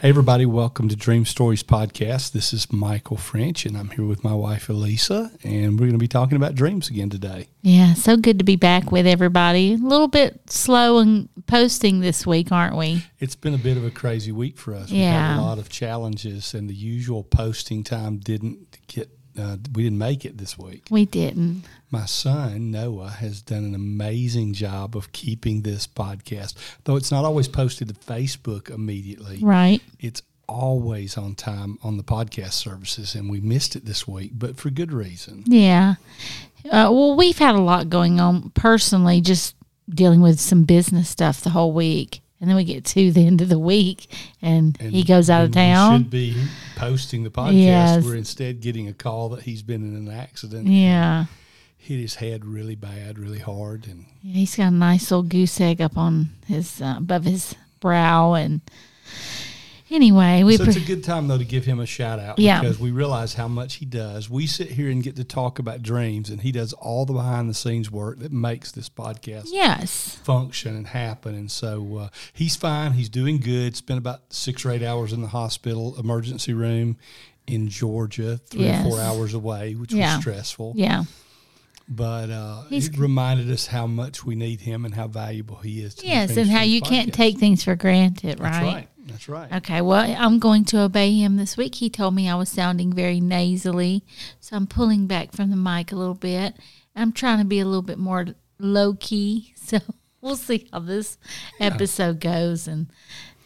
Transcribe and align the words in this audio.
Hey, 0.00 0.10
everybody, 0.10 0.46
welcome 0.46 0.88
to 0.90 0.94
Dream 0.94 1.24
Stories 1.24 1.64
Podcast. 1.64 2.30
This 2.30 2.52
is 2.52 2.72
Michael 2.72 3.16
French, 3.16 3.66
and 3.66 3.76
I'm 3.76 3.90
here 3.90 4.04
with 4.04 4.22
my 4.22 4.32
wife, 4.32 4.68
Elisa, 4.68 5.32
and 5.42 5.72
we're 5.72 5.86
going 5.86 5.90
to 5.94 5.98
be 5.98 6.06
talking 6.06 6.36
about 6.36 6.54
dreams 6.54 6.88
again 6.88 7.10
today. 7.10 7.48
Yeah, 7.62 7.94
so 7.94 8.16
good 8.16 8.38
to 8.38 8.44
be 8.44 8.54
back 8.54 8.92
with 8.92 9.08
everybody. 9.08 9.74
A 9.74 9.76
little 9.76 10.06
bit 10.06 10.48
slow 10.48 11.00
in 11.00 11.28
posting 11.48 11.98
this 11.98 12.24
week, 12.24 12.52
aren't 12.52 12.76
we? 12.76 13.06
It's 13.18 13.34
been 13.34 13.54
a 13.54 13.58
bit 13.58 13.76
of 13.76 13.84
a 13.84 13.90
crazy 13.90 14.30
week 14.30 14.56
for 14.56 14.72
us. 14.72 14.88
Yeah. 14.92 15.34
had 15.34 15.40
a 15.40 15.42
lot 15.42 15.58
of 15.58 15.68
challenges, 15.68 16.54
and 16.54 16.70
the 16.70 16.76
usual 16.76 17.24
posting 17.24 17.82
time 17.82 18.18
didn't 18.18 18.78
get, 18.86 19.10
uh, 19.38 19.56
we 19.74 19.84
didn't 19.84 19.98
make 19.98 20.24
it 20.24 20.38
this 20.38 20.58
week. 20.58 20.86
We 20.90 21.04
didn't. 21.04 21.64
My 21.90 22.06
son, 22.06 22.70
Noah, 22.70 23.10
has 23.10 23.40
done 23.42 23.64
an 23.64 23.74
amazing 23.74 24.52
job 24.52 24.96
of 24.96 25.12
keeping 25.12 25.62
this 25.62 25.86
podcast, 25.86 26.54
though 26.84 26.96
it's 26.96 27.10
not 27.10 27.24
always 27.24 27.48
posted 27.48 27.88
to 27.88 27.94
Facebook 27.94 28.70
immediately. 28.70 29.38
Right. 29.42 29.80
it's 29.98 30.22
always 30.48 31.18
on 31.18 31.34
time 31.34 31.78
on 31.82 31.96
the 31.96 32.02
podcast 32.02 32.52
services, 32.52 33.14
and 33.14 33.30
we 33.30 33.40
missed 33.40 33.76
it 33.76 33.84
this 33.84 34.08
week, 34.08 34.32
but 34.34 34.56
for 34.56 34.70
good 34.70 34.92
reason. 34.92 35.44
Yeah. 35.46 35.96
Uh, 36.64 36.90
well, 36.90 37.16
we've 37.16 37.38
had 37.38 37.54
a 37.54 37.60
lot 37.60 37.90
going 37.90 38.18
on 38.18 38.50
personally, 38.50 39.20
just 39.20 39.54
dealing 39.88 40.20
with 40.20 40.40
some 40.40 40.64
business 40.64 41.08
stuff 41.08 41.40
the 41.40 41.50
whole 41.50 41.72
week. 41.72 42.20
And 42.40 42.48
then 42.48 42.56
we 42.56 42.62
get 42.64 42.84
to 42.84 43.10
the 43.10 43.26
end 43.26 43.40
of 43.40 43.48
the 43.48 43.58
week 43.58 44.14
and, 44.40 44.76
And 44.80 44.92
he 44.92 45.02
goes 45.02 45.28
out 45.28 45.44
of 45.44 45.50
town. 45.52 46.02
should 46.02 46.10
be 46.10 46.36
posting 46.76 47.24
the 47.24 47.30
podcast. 47.30 47.54
Yes. 47.64 48.04
We're 48.04 48.14
instead 48.14 48.60
getting 48.60 48.86
a 48.86 48.92
call 48.92 49.30
that 49.30 49.42
he's 49.42 49.62
been 49.62 49.82
in 49.82 49.96
an 49.96 50.08
accident, 50.14 50.68
Yeah. 50.68 51.24
hit 51.76 51.98
his 51.98 52.16
head 52.16 52.44
really 52.44 52.76
bad, 52.76 53.18
really 53.18 53.40
hard, 53.40 53.86
and 53.88 54.04
He's 54.22 54.54
got 54.56 54.68
a 54.68 54.70
nice 54.70 55.10
little 55.10 55.22
goose 55.24 55.60
egg 55.60 55.80
up 55.80 55.96
on 55.96 56.30
his, 56.46 56.80
uh, 56.80 56.94
above 56.98 57.24
his 57.24 57.54
brow. 57.80 58.34
And 58.34 58.60
anyway, 59.90 60.42
we, 60.42 60.56
so 60.56 60.64
it's 60.64 60.76
a 60.76 60.80
good 60.80 61.02
time 61.04 61.28
though 61.28 61.38
to 61.38 61.44
give 61.44 61.64
him 61.64 61.80
a 61.80 61.86
shout 61.86 62.18
out 62.18 62.38
Yeah. 62.38 62.60
because 62.60 62.78
we 62.78 62.90
realize 62.90 63.34
how 63.34 63.48
much 63.48 63.74
he 63.76 63.86
does. 63.86 64.28
We 64.30 64.46
sit 64.46 64.70
here 64.72 64.90
and 64.90 65.02
get 65.02 65.16
to 65.16 65.24
talk 65.24 65.58
about 65.58 65.82
dreams, 65.82 66.30
and 66.30 66.40
he 66.40 66.52
does 66.52 66.72
all 66.74 67.06
the 67.06 67.12
behind 67.12 67.48
the 67.48 67.54
scenes 67.54 67.90
work 67.90 68.18
that 68.20 68.32
makes 68.32 68.72
this 68.72 68.88
podcast 68.88 69.46
yes. 69.50 70.16
function 70.22 70.76
and 70.76 70.86
happen. 70.88 71.34
And 71.34 71.50
so 71.50 71.96
uh, 71.96 72.08
he's 72.32 72.56
fine. 72.56 72.92
He's 72.92 73.08
doing 73.08 73.38
good. 73.38 73.76
Spent 73.76 73.98
about 73.98 74.20
six 74.32 74.64
or 74.64 74.70
eight 74.70 74.82
hours 74.82 75.12
in 75.12 75.22
the 75.22 75.28
hospital 75.28 75.94
emergency 75.98 76.52
room 76.52 76.96
in 77.46 77.68
Georgia, 77.68 78.36
three 78.36 78.64
Yes. 78.64 78.84
or 78.86 78.90
four 78.90 79.00
hours 79.00 79.32
away, 79.34 79.74
which 79.74 79.92
Yeah. 79.92 80.16
was 80.16 80.22
stressful. 80.22 80.74
Yeah. 80.76 81.04
But 81.88 82.30
uh, 82.30 82.62
He's- 82.68 82.88
it 82.88 82.98
reminded 82.98 83.50
us 83.50 83.66
how 83.66 83.86
much 83.86 84.24
we 84.24 84.34
need 84.34 84.60
him 84.60 84.84
and 84.84 84.94
how 84.94 85.08
valuable 85.08 85.56
he 85.56 85.80
is. 85.80 85.94
To 85.96 86.06
Yes. 86.06 86.36
And 86.36 86.50
how 86.50 86.62
you 86.62 86.80
can't 86.80 87.14
take 87.14 87.38
things 87.38 87.64
for 87.64 87.74
granted, 87.76 88.40
right? 88.40 88.52
That's 88.52 88.74
right. 88.74 88.88
That's 89.08 89.28
right. 89.28 89.52
Okay, 89.54 89.80
well, 89.80 90.14
I'm 90.18 90.38
going 90.38 90.66
to 90.66 90.80
obey 90.82 91.14
him 91.14 91.36
this 91.36 91.56
week. 91.56 91.76
He 91.76 91.88
told 91.88 92.14
me 92.14 92.28
I 92.28 92.34
was 92.34 92.50
sounding 92.50 92.92
very 92.92 93.20
nasally, 93.20 94.04
so 94.38 94.54
I'm 94.54 94.66
pulling 94.66 95.06
back 95.06 95.32
from 95.32 95.48
the 95.48 95.56
mic 95.56 95.92
a 95.92 95.96
little 95.96 96.14
bit. 96.14 96.56
I'm 96.94 97.12
trying 97.12 97.38
to 97.38 97.46
be 97.46 97.58
a 97.58 97.64
little 97.64 97.80
bit 97.82 97.98
more 97.98 98.26
low 98.58 98.94
key, 98.94 99.54
so 99.56 99.78
we'll 100.20 100.36
see 100.36 100.68
how 100.70 100.80
this 100.80 101.16
episode 101.58 102.20
goes, 102.20 102.68
and 102.68 102.88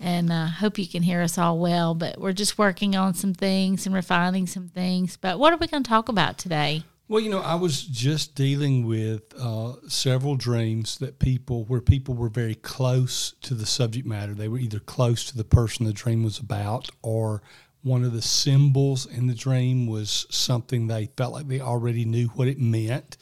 and 0.00 0.32
uh, 0.32 0.46
hope 0.46 0.78
you 0.78 0.88
can 0.88 1.04
hear 1.04 1.22
us 1.22 1.38
all 1.38 1.60
well. 1.60 1.94
But 1.94 2.20
we're 2.20 2.32
just 2.32 2.58
working 2.58 2.96
on 2.96 3.14
some 3.14 3.32
things 3.32 3.86
and 3.86 3.94
refining 3.94 4.48
some 4.48 4.66
things. 4.66 5.16
But 5.16 5.38
what 5.38 5.52
are 5.52 5.58
we 5.58 5.68
going 5.68 5.84
to 5.84 5.88
talk 5.88 6.08
about 6.08 6.38
today? 6.38 6.82
Well, 7.12 7.20
you 7.20 7.28
know, 7.28 7.42
I 7.42 7.56
was 7.56 7.82
just 7.82 8.34
dealing 8.34 8.86
with 8.86 9.38
uh, 9.38 9.74
several 9.86 10.34
dreams 10.34 10.96
that 11.00 11.18
people, 11.18 11.66
where 11.66 11.82
people 11.82 12.14
were 12.14 12.30
very 12.30 12.54
close 12.54 13.34
to 13.42 13.52
the 13.52 13.66
subject 13.66 14.06
matter. 14.06 14.32
They 14.32 14.48
were 14.48 14.58
either 14.58 14.78
close 14.78 15.26
to 15.26 15.36
the 15.36 15.44
person 15.44 15.84
the 15.84 15.92
dream 15.92 16.22
was 16.22 16.38
about, 16.38 16.88
or 17.02 17.42
one 17.82 18.02
of 18.02 18.14
the 18.14 18.22
symbols 18.22 19.04
in 19.04 19.26
the 19.26 19.34
dream 19.34 19.86
was 19.86 20.26
something 20.30 20.86
they 20.86 21.10
felt 21.18 21.34
like 21.34 21.48
they 21.48 21.60
already 21.60 22.06
knew 22.06 22.28
what 22.28 22.48
it 22.48 22.58
meant, 22.58 23.18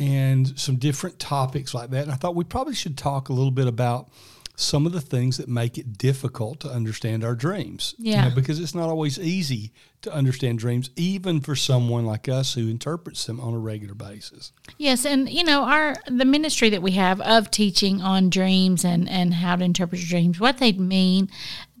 and 0.00 0.58
some 0.58 0.76
different 0.76 1.18
topics 1.18 1.74
like 1.74 1.90
that. 1.90 2.04
And 2.04 2.12
I 2.12 2.14
thought 2.14 2.34
we 2.34 2.44
probably 2.44 2.74
should 2.74 2.96
talk 2.96 3.28
a 3.28 3.34
little 3.34 3.50
bit 3.50 3.66
about 3.66 4.08
some 4.60 4.86
of 4.86 4.92
the 4.92 5.00
things 5.00 5.36
that 5.36 5.46
make 5.48 5.78
it 5.78 5.96
difficult 5.96 6.58
to 6.58 6.68
understand 6.68 7.22
our 7.22 7.36
dreams. 7.36 7.94
You 7.96 8.12
Yeah. 8.12 8.28
know, 8.28 8.34
because 8.34 8.58
it's 8.58 8.74
not 8.74 8.88
always 8.88 9.16
easy 9.16 9.70
to 10.02 10.12
understand 10.12 10.58
dreams, 10.58 10.90
even 10.96 11.40
for 11.40 11.54
someone 11.54 12.04
like 12.04 12.28
us 12.28 12.54
who 12.54 12.68
interprets 12.68 13.24
them 13.24 13.38
on 13.38 13.54
a 13.54 13.58
regular 13.58 13.94
basis. 13.94 14.50
Yes, 14.76 15.04
and 15.06 15.28
you 15.30 15.44
know 15.44 15.62
our 15.62 15.94
the 16.08 16.24
ministry 16.24 16.70
that 16.70 16.82
we 16.82 16.92
have 16.92 17.20
of 17.20 17.52
teaching 17.52 18.02
on 18.02 18.30
dreams 18.30 18.84
and 18.84 19.08
and 19.08 19.34
how 19.34 19.54
to 19.54 19.64
interpret 19.64 20.00
your 20.00 20.08
dreams, 20.08 20.40
what 20.40 20.58
they 20.58 20.72
mean. 20.72 21.28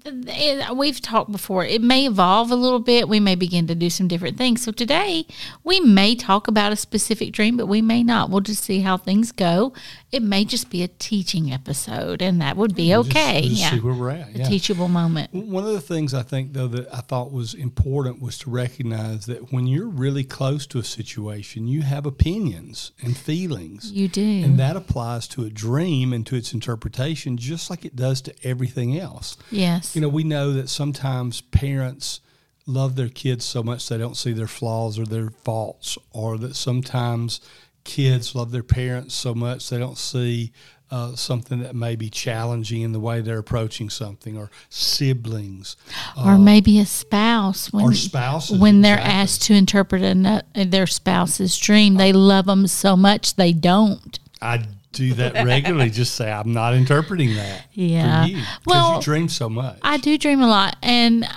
it- 0.04 0.74
we've 0.74 1.02
talked 1.02 1.30
before. 1.30 1.66
It 1.66 1.82
may 1.82 2.06
evolve 2.06 2.50
a 2.50 2.56
little 2.56 2.78
bit. 2.78 3.08
We 3.10 3.20
may 3.20 3.34
begin 3.34 3.66
to 3.66 3.74
do 3.74 3.90
some 3.90 4.08
different 4.08 4.38
things. 4.38 4.62
So 4.62 4.72
today 4.72 5.26
we 5.64 5.80
may 5.80 6.14
talk 6.14 6.48
about 6.48 6.72
a 6.72 6.76
specific 6.76 7.30
dream, 7.32 7.58
but 7.58 7.66
we 7.66 7.82
may 7.82 8.02
not. 8.02 8.30
We'll 8.30 8.40
just 8.40 8.62
see 8.64 8.80
how 8.80 8.96
things 8.96 9.32
go. 9.32 9.74
It 10.10 10.22
may 10.22 10.46
just 10.46 10.70
be 10.70 10.82
a 10.82 10.88
teaching 10.88 11.52
episode, 11.52 12.22
and 12.22 12.40
that 12.40 12.56
would 12.56 12.74
be 12.74 12.88
just- 12.88 13.10
okay. 13.10 13.42
just 13.42 13.60
yeah, 13.60 13.70
see 13.72 13.80
where 13.80 13.92
we're 13.92 14.08
at. 14.10 14.34
a 14.34 14.38
Yeah. 14.38 14.48
teachable 14.48 14.88
moment. 14.88 15.34
One 15.34 15.64
of 15.64 15.72
the 15.72 15.82
things 15.82 16.14
I 16.14 16.22
think, 16.22 16.54
though, 16.54 16.68
that 16.68 16.88
I 16.94 17.02
thought 17.02 17.30
was 17.30 17.52
important 17.52 18.22
was 18.22 18.38
to 18.38 18.50
recognize 18.50 19.26
that 19.26 19.52
when 19.52 19.66
you're 19.66 19.86
really 19.86 20.24
close 20.24 20.66
to 20.68 20.78
a 20.78 20.84
situation, 20.84 21.68
you 21.68 21.82
have 21.82 22.06
opinions 22.06 22.92
and 23.02 23.18
feelings. 23.18 23.92
You 23.92 24.08
do. 24.08 24.22
And 24.44 24.58
that 24.58 24.76
applies 24.76 25.28
to 25.28 25.44
a 25.44 25.50
dream 25.50 26.14
and 26.14 26.24
to 26.26 26.36
its 26.36 26.54
interpretation 26.54 27.36
just 27.36 27.68
like 27.68 27.84
it 27.84 27.94
does 27.94 28.22
to 28.22 28.34
everything 28.42 28.98
else. 28.98 29.36
yes. 29.50 29.94
You 29.94 30.00
know, 30.00 30.08
we 30.08 30.24
know 30.24 30.54
that 30.54 30.70
sometimes 30.70 31.42
parents 31.42 32.20
love 32.66 32.96
their 32.96 33.08
kids 33.08 33.44
so 33.44 33.62
much 33.62 33.88
they 33.88 33.96
don't 33.98 34.16
see 34.16 34.32
their 34.32 34.46
flaws 34.48 34.98
or 34.98 35.04
their 35.06 35.30
faults, 35.44 35.96
or 36.12 36.36
that 36.38 36.54
sometimes 36.56 37.40
kids 37.88 38.34
love 38.34 38.50
their 38.50 38.62
parents 38.62 39.14
so 39.14 39.34
much 39.34 39.70
they 39.70 39.78
don't 39.78 39.96
see 39.96 40.52
uh, 40.90 41.14
something 41.14 41.60
that 41.60 41.74
may 41.74 41.96
be 41.96 42.08
challenging 42.08 42.82
in 42.82 42.92
the 42.92 43.00
way 43.00 43.20
they're 43.20 43.38
approaching 43.38 43.90
something, 43.90 44.38
or 44.38 44.50
siblings, 44.70 45.76
or 46.16 46.38
maybe 46.38 46.78
a 46.78 46.86
spouse 46.86 47.72
when 47.72 47.84
or 47.84 47.92
spouses. 47.92 48.58
when 48.58 48.80
they're 48.80 48.94
exactly. 48.94 49.14
asked 49.14 49.42
to 49.42 49.54
interpret 49.54 50.02
ano- 50.02 50.40
their 50.54 50.86
spouse's 50.86 51.58
dream, 51.58 51.96
they 51.96 52.12
love 52.12 52.46
them 52.46 52.66
so 52.66 52.96
much 52.96 53.36
they 53.36 53.52
don't. 53.52 54.18
I 54.40 54.64
do 54.92 55.12
that 55.14 55.44
regularly. 55.44 55.90
just 55.90 56.14
say 56.14 56.32
I'm 56.32 56.52
not 56.52 56.72
interpreting 56.72 57.34
that. 57.34 57.66
Yeah. 57.72 58.24
You, 58.24 58.42
Well, 58.64 58.96
you 58.96 59.02
dream 59.02 59.28
so 59.28 59.50
much. 59.50 59.78
I 59.82 59.98
do 59.98 60.16
dream 60.16 60.40
a 60.40 60.48
lot, 60.48 60.76
and 60.82 61.28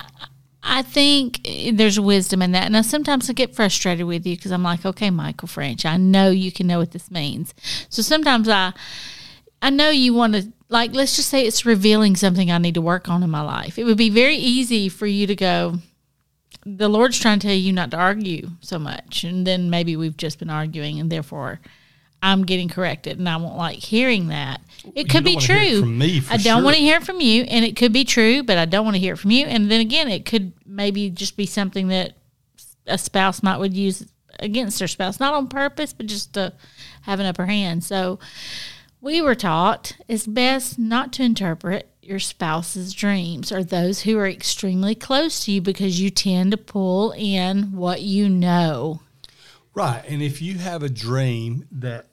I 0.62 0.82
think 0.82 1.40
eh, 1.44 1.72
there's 1.74 1.98
wisdom 1.98 2.42
in 2.42 2.52
that. 2.52 2.70
Now, 2.70 2.82
sometimes 2.82 3.28
I 3.28 3.32
get 3.32 3.54
frustrated 3.54 4.06
with 4.06 4.26
you 4.26 4.36
because 4.36 4.52
I'm 4.52 4.62
like, 4.62 4.86
okay, 4.86 5.10
Michael 5.10 5.48
French, 5.48 5.84
I 5.84 5.96
know 5.96 6.30
you 6.30 6.52
can 6.52 6.66
know 6.66 6.78
what 6.78 6.92
this 6.92 7.10
means. 7.10 7.54
So 7.88 8.02
sometimes 8.02 8.48
I, 8.48 8.72
I 9.60 9.70
know 9.70 9.90
you 9.90 10.14
want 10.14 10.34
to 10.34 10.52
like. 10.68 10.92
Let's 10.94 11.16
just 11.16 11.28
say 11.28 11.46
it's 11.46 11.66
revealing 11.66 12.16
something 12.16 12.50
I 12.50 12.58
need 12.58 12.74
to 12.74 12.82
work 12.82 13.08
on 13.08 13.22
in 13.22 13.30
my 13.30 13.42
life. 13.42 13.78
It 13.78 13.84
would 13.84 13.98
be 13.98 14.10
very 14.10 14.36
easy 14.36 14.88
for 14.88 15.06
you 15.06 15.26
to 15.26 15.36
go. 15.36 15.78
The 16.64 16.88
Lord's 16.88 17.18
trying 17.18 17.40
to 17.40 17.46
tell 17.48 17.56
you 17.56 17.72
not 17.72 17.90
to 17.90 17.96
argue 17.96 18.50
so 18.60 18.78
much, 18.78 19.24
and 19.24 19.46
then 19.46 19.68
maybe 19.68 19.96
we've 19.96 20.16
just 20.16 20.38
been 20.38 20.50
arguing, 20.50 21.00
and 21.00 21.10
therefore. 21.10 21.60
I'm 22.22 22.44
getting 22.44 22.68
corrected, 22.68 23.18
and 23.18 23.28
I 23.28 23.36
won't 23.36 23.56
like 23.56 23.78
hearing 23.78 24.28
that. 24.28 24.60
It 24.94 25.08
could 25.08 25.24
be 25.24 25.34
wanna 25.34 25.46
hear 25.46 25.56
it 25.56 25.68
true. 25.70 25.80
from 25.80 25.98
me, 25.98 26.22
I 26.30 26.36
don't 26.36 26.58
sure. 26.58 26.62
want 26.62 26.76
to 26.76 26.82
hear 26.82 26.96
it 26.96 27.04
from 27.04 27.20
you, 27.20 27.42
and 27.42 27.64
it 27.64 27.76
could 27.76 27.92
be 27.92 28.04
true, 28.04 28.42
but 28.42 28.58
I 28.58 28.64
don't 28.64 28.84
want 28.84 28.94
to 28.94 29.00
hear 29.00 29.14
it 29.14 29.18
from 29.18 29.32
you. 29.32 29.46
And 29.46 29.70
then 29.70 29.80
again, 29.80 30.08
it 30.08 30.24
could 30.24 30.52
maybe 30.64 31.10
just 31.10 31.36
be 31.36 31.46
something 31.46 31.88
that 31.88 32.14
a 32.86 32.96
spouse 32.98 33.42
might 33.42 33.58
would 33.58 33.74
use 33.74 34.06
against 34.38 34.78
their 34.78 34.88
spouse, 34.88 35.20
not 35.20 35.34
on 35.34 35.48
purpose, 35.48 35.92
but 35.92 36.06
just 36.06 36.34
to 36.34 36.52
have 37.02 37.20
an 37.20 37.26
upper 37.26 37.46
hand. 37.46 37.84
So 37.84 38.18
we 39.00 39.20
were 39.20 39.34
taught 39.34 39.96
it's 40.08 40.26
best 40.26 40.78
not 40.78 41.12
to 41.14 41.24
interpret 41.24 41.88
your 42.02 42.18
spouse's 42.18 42.92
dreams 42.92 43.52
or 43.52 43.62
those 43.62 44.02
who 44.02 44.18
are 44.18 44.28
extremely 44.28 44.94
close 44.94 45.44
to 45.44 45.52
you 45.52 45.60
because 45.60 46.00
you 46.00 46.10
tend 46.10 46.50
to 46.50 46.56
pull 46.56 47.12
in 47.12 47.72
what 47.72 48.02
you 48.02 48.28
know. 48.28 49.00
Right. 49.74 50.04
And 50.06 50.22
if 50.22 50.42
you 50.42 50.58
have 50.58 50.82
a 50.82 50.88
dream 50.88 51.66
that 51.72 52.06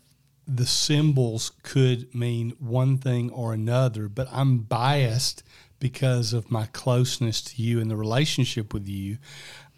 the 0.55 0.65
symbols 0.65 1.51
could 1.63 2.13
mean 2.13 2.55
one 2.59 2.97
thing 2.97 3.29
or 3.31 3.53
another, 3.53 4.07
but 4.07 4.27
I'm 4.31 4.59
biased 4.59 5.43
because 5.79 6.33
of 6.33 6.51
my 6.51 6.65
closeness 6.67 7.41
to 7.41 7.61
you 7.61 7.79
and 7.79 7.89
the 7.89 7.95
relationship 7.95 8.73
with 8.73 8.87
you, 8.87 9.17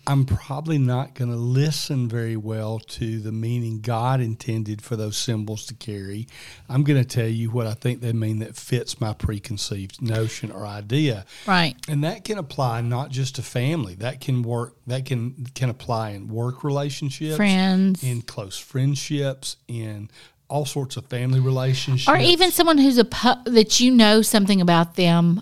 I'm 0.07 0.25
probably 0.25 0.79
not 0.79 1.13
going 1.13 1.29
to 1.29 1.37
listen 1.37 2.07
very 2.09 2.35
well 2.35 2.79
to 2.79 3.19
the 3.19 3.31
meaning 3.31 3.81
God 3.81 4.19
intended 4.19 4.81
for 4.81 4.95
those 4.95 5.15
symbols 5.15 5.67
to 5.67 5.75
carry. 5.75 6.27
I'm 6.67 6.83
going 6.83 6.99
to 6.99 7.07
tell 7.07 7.27
you 7.27 7.51
what 7.51 7.67
I 7.67 7.73
think 7.75 8.01
they 8.01 8.11
mean 8.13 8.39
that 8.39 8.55
fits 8.55 8.99
my 8.99 9.13
preconceived 9.13 10.01
notion 10.01 10.51
or 10.51 10.65
idea. 10.65 11.25
Right. 11.45 11.75
And 11.87 12.03
that 12.03 12.23
can 12.23 12.39
apply 12.39 12.81
not 12.81 13.11
just 13.11 13.35
to 13.35 13.43
family. 13.43 13.93
That 13.95 14.21
can 14.21 14.41
work. 14.41 14.75
That 14.87 15.05
can 15.05 15.45
can 15.53 15.69
apply 15.69 16.11
in 16.11 16.27
work 16.29 16.63
relationships, 16.63 17.35
Friends. 17.35 18.03
in 18.03 18.23
close 18.23 18.57
friendships, 18.57 19.57
in 19.67 20.09
all 20.51 20.65
sorts 20.65 20.97
of 20.97 21.05
family 21.05 21.39
relationships, 21.39 22.07
or 22.07 22.17
even 22.17 22.51
someone 22.51 22.77
who's 22.77 22.97
a 22.97 23.05
pu- 23.05 23.43
that 23.45 23.79
you 23.79 23.91
know 23.91 24.21
something 24.21 24.61
about 24.61 24.95
them 24.95 25.41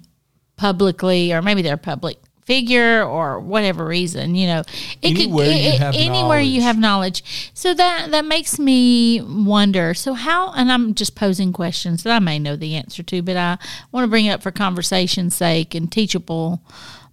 publicly, 0.56 1.34
or 1.34 1.42
maybe 1.42 1.62
they're 1.62 1.76
a 1.76 1.78
public 1.78 2.18
figure 2.46 3.04
or 3.04 3.40
whatever 3.40 3.86
reason, 3.86 4.34
you 4.34 4.48
know, 4.48 4.62
it 5.04 5.12
Anywhere 5.12 5.46
could 5.46 5.56
you 5.56 5.72
have 5.78 5.96
anywhere 5.96 6.40
you 6.40 6.54
knowledge. 6.60 6.64
have 6.64 6.80
knowledge. 6.80 7.52
So 7.54 7.74
that 7.76 8.10
that 8.10 8.26
makes 8.26 8.58
me 8.58 9.22
wonder. 9.22 9.94
So 9.94 10.14
how? 10.16 10.52
And 10.54 10.72
I'm 10.72 10.96
just 10.96 11.16
posing 11.16 11.54
questions 11.54 12.02
that 12.04 12.12
I 12.12 12.18
may 12.20 12.40
know 12.40 12.56
the 12.56 12.76
answer 12.76 13.04
to, 13.04 13.22
but 13.22 13.38
I 13.38 13.58
want 13.92 14.04
to 14.04 14.08
bring 14.08 14.26
it 14.26 14.32
up 14.32 14.42
for 14.42 14.52
conversation's 14.52 15.36
sake 15.36 15.76
and 15.76 15.92
teachable 15.92 16.62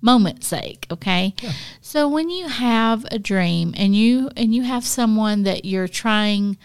moment's 0.00 0.46
sake. 0.46 0.86
Okay. 0.90 1.34
So 1.82 2.08
when 2.08 2.30
you 2.30 2.48
have 2.48 3.04
a 3.10 3.18
dream 3.18 3.74
and 3.76 3.94
you 3.94 4.30
and 4.36 4.54
you 4.54 4.62
have 4.62 4.84
someone 4.86 5.42
that 5.42 5.66
you're 5.66 5.88
trying 5.88 6.56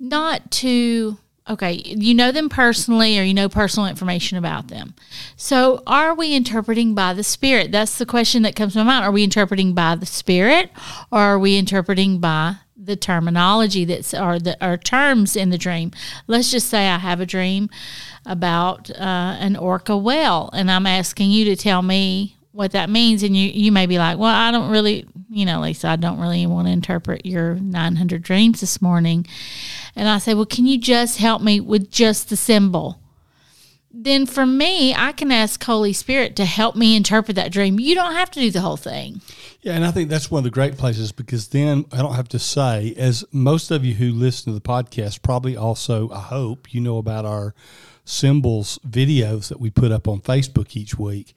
not 0.00 0.50
to 0.50 1.18
okay 1.48 1.82
you 1.84 2.14
know 2.14 2.32
them 2.32 2.48
personally 2.48 3.18
or 3.18 3.22
you 3.22 3.34
know 3.34 3.48
personal 3.48 3.88
information 3.88 4.38
about 4.38 4.68
them. 4.68 4.94
So 5.36 5.82
are 5.86 6.14
we 6.14 6.34
interpreting 6.34 6.94
by 6.94 7.12
the 7.12 7.22
spirit? 7.22 7.70
That's 7.70 7.98
the 7.98 8.06
question 8.06 8.42
that 8.42 8.56
comes 8.56 8.72
to 8.72 8.80
my 8.80 8.84
mind. 8.84 9.04
Are 9.04 9.12
we 9.12 9.22
interpreting 9.22 9.74
by 9.74 9.94
the 9.94 10.06
spirit 10.06 10.70
or 11.12 11.20
are 11.20 11.38
we 11.38 11.56
interpreting 11.56 12.18
by 12.18 12.56
the 12.82 12.96
terminology 12.96 13.84
that's 13.84 14.14
are 14.14 14.38
the 14.38 14.56
or 14.66 14.78
terms 14.78 15.36
in 15.36 15.50
the 15.50 15.58
dream? 15.58 15.92
Let's 16.26 16.50
just 16.50 16.68
say 16.68 16.88
i 16.88 16.98
have 16.98 17.20
a 17.20 17.26
dream 17.26 17.68
about 18.24 18.90
uh, 18.90 19.36
an 19.38 19.56
orca 19.56 19.96
whale 19.96 20.50
and 20.52 20.70
i'm 20.70 20.86
asking 20.86 21.30
you 21.30 21.44
to 21.46 21.56
tell 21.56 21.82
me 21.82 22.36
what 22.52 22.72
that 22.72 22.90
means. 22.90 23.22
And 23.22 23.36
you 23.36 23.48
you 23.48 23.70
may 23.70 23.86
be 23.86 23.98
like 23.98 24.18
well 24.18 24.34
i 24.34 24.50
don't 24.50 24.70
really 24.70 25.06
you 25.30 25.44
know 25.44 25.60
lisa 25.60 25.88
i 25.88 25.96
don't 25.96 26.18
really 26.18 26.46
want 26.46 26.66
to 26.66 26.72
interpret 26.72 27.24
your 27.24 27.54
900 27.54 28.22
dreams 28.22 28.60
this 28.60 28.82
morning 28.82 29.26
and 29.94 30.08
i 30.08 30.18
say 30.18 30.34
well 30.34 30.46
can 30.46 30.66
you 30.66 30.78
just 30.78 31.18
help 31.18 31.42
me 31.42 31.60
with 31.60 31.90
just 31.90 32.28
the 32.28 32.36
symbol 32.36 33.00
then 33.92 34.26
for 34.26 34.46
me 34.46 34.94
i 34.94 35.12
can 35.12 35.32
ask 35.32 35.62
holy 35.64 35.92
spirit 35.92 36.36
to 36.36 36.44
help 36.44 36.76
me 36.76 36.96
interpret 36.96 37.34
that 37.34 37.52
dream 37.52 37.80
you 37.80 37.94
don't 37.94 38.14
have 38.14 38.30
to 38.30 38.40
do 38.40 38.50
the 38.50 38.60
whole 38.60 38.76
thing 38.76 39.20
Yeah, 39.62 39.74
and 39.74 39.84
I 39.84 39.90
think 39.90 40.08
that's 40.08 40.30
one 40.30 40.38
of 40.40 40.44
the 40.44 40.50
great 40.50 40.78
places 40.78 41.12
because 41.12 41.48
then 41.48 41.84
I 41.92 41.98
don't 41.98 42.14
have 42.14 42.28
to 42.30 42.38
say, 42.38 42.94
as 42.96 43.24
most 43.30 43.70
of 43.70 43.84
you 43.84 43.92
who 43.94 44.10
listen 44.10 44.50
to 44.50 44.58
the 44.58 44.66
podcast 44.66 45.20
probably 45.20 45.54
also, 45.54 46.08
I 46.10 46.20
hope, 46.20 46.72
you 46.72 46.80
know 46.80 46.96
about 46.96 47.26
our 47.26 47.54
symbols 48.06 48.78
videos 48.88 49.48
that 49.48 49.60
we 49.60 49.68
put 49.68 49.92
up 49.92 50.08
on 50.08 50.22
Facebook 50.22 50.76
each 50.76 50.98
week. 50.98 51.34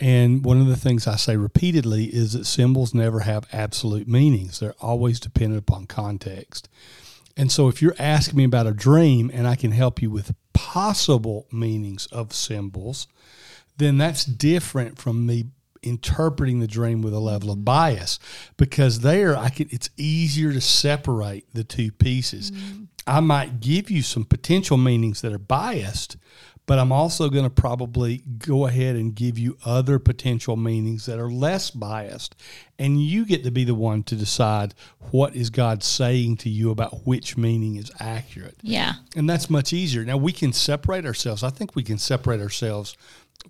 And 0.00 0.44
one 0.44 0.60
of 0.60 0.66
the 0.66 0.76
things 0.76 1.06
I 1.06 1.14
say 1.14 1.36
repeatedly 1.36 2.06
is 2.06 2.32
that 2.32 2.44
symbols 2.44 2.92
never 2.92 3.20
have 3.20 3.46
absolute 3.52 4.08
meanings, 4.08 4.58
they're 4.58 4.74
always 4.80 5.20
dependent 5.20 5.60
upon 5.60 5.86
context. 5.86 6.68
And 7.40 7.50
so 7.50 7.68
if 7.68 7.80
you're 7.80 7.96
asking 7.98 8.36
me 8.36 8.44
about 8.44 8.66
a 8.66 8.74
dream 8.74 9.30
and 9.32 9.48
I 9.48 9.56
can 9.56 9.72
help 9.72 10.02
you 10.02 10.10
with 10.10 10.34
possible 10.52 11.46
meanings 11.50 12.04
of 12.12 12.34
symbols, 12.34 13.08
then 13.78 13.96
that's 13.96 14.26
different 14.26 14.98
from 14.98 15.24
me 15.24 15.46
interpreting 15.82 16.60
the 16.60 16.66
dream 16.66 17.00
with 17.00 17.14
a 17.14 17.18
level 17.18 17.50
of 17.50 17.56
mm-hmm. 17.56 17.64
bias 17.64 18.18
because 18.58 19.00
there 19.00 19.34
I 19.34 19.48
can 19.48 19.68
it's 19.70 19.88
easier 19.96 20.52
to 20.52 20.60
separate 20.60 21.46
the 21.54 21.64
two 21.64 21.90
pieces. 21.92 22.50
Mm-hmm. 22.50 22.84
I 23.06 23.20
might 23.20 23.60
give 23.60 23.90
you 23.90 24.02
some 24.02 24.26
potential 24.26 24.76
meanings 24.76 25.22
that 25.22 25.32
are 25.32 25.38
biased, 25.38 26.18
but 26.70 26.78
I'm 26.78 26.92
also 26.92 27.28
going 27.30 27.42
to 27.42 27.50
probably 27.50 28.18
go 28.38 28.68
ahead 28.68 28.94
and 28.94 29.12
give 29.12 29.36
you 29.36 29.58
other 29.64 29.98
potential 29.98 30.56
meanings 30.56 31.06
that 31.06 31.18
are 31.18 31.28
less 31.28 31.68
biased. 31.68 32.36
And 32.78 33.02
you 33.02 33.26
get 33.26 33.42
to 33.42 33.50
be 33.50 33.64
the 33.64 33.74
one 33.74 34.04
to 34.04 34.14
decide 34.14 34.74
what 35.10 35.34
is 35.34 35.50
God 35.50 35.82
saying 35.82 36.36
to 36.36 36.48
you 36.48 36.70
about 36.70 37.04
which 37.04 37.36
meaning 37.36 37.74
is 37.74 37.90
accurate. 37.98 38.54
yeah 38.62 38.92
And 39.16 39.28
that's 39.28 39.50
much 39.50 39.72
easier. 39.72 40.04
Now 40.04 40.16
we 40.16 40.30
can 40.30 40.52
separate 40.52 41.04
ourselves. 41.04 41.42
I 41.42 41.50
think 41.50 41.74
we 41.74 41.82
can 41.82 41.98
separate 41.98 42.40
ourselves 42.40 42.96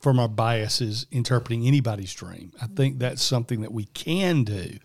from 0.00 0.18
our 0.18 0.28
biases 0.28 1.04
interpreting 1.10 1.66
anybody's 1.66 2.14
dream. 2.14 2.52
I 2.62 2.68
think 2.68 3.00
that's 3.00 3.22
something 3.22 3.60
that 3.60 3.72
we 3.72 3.84
can 3.84 4.44
do. 4.44 4.78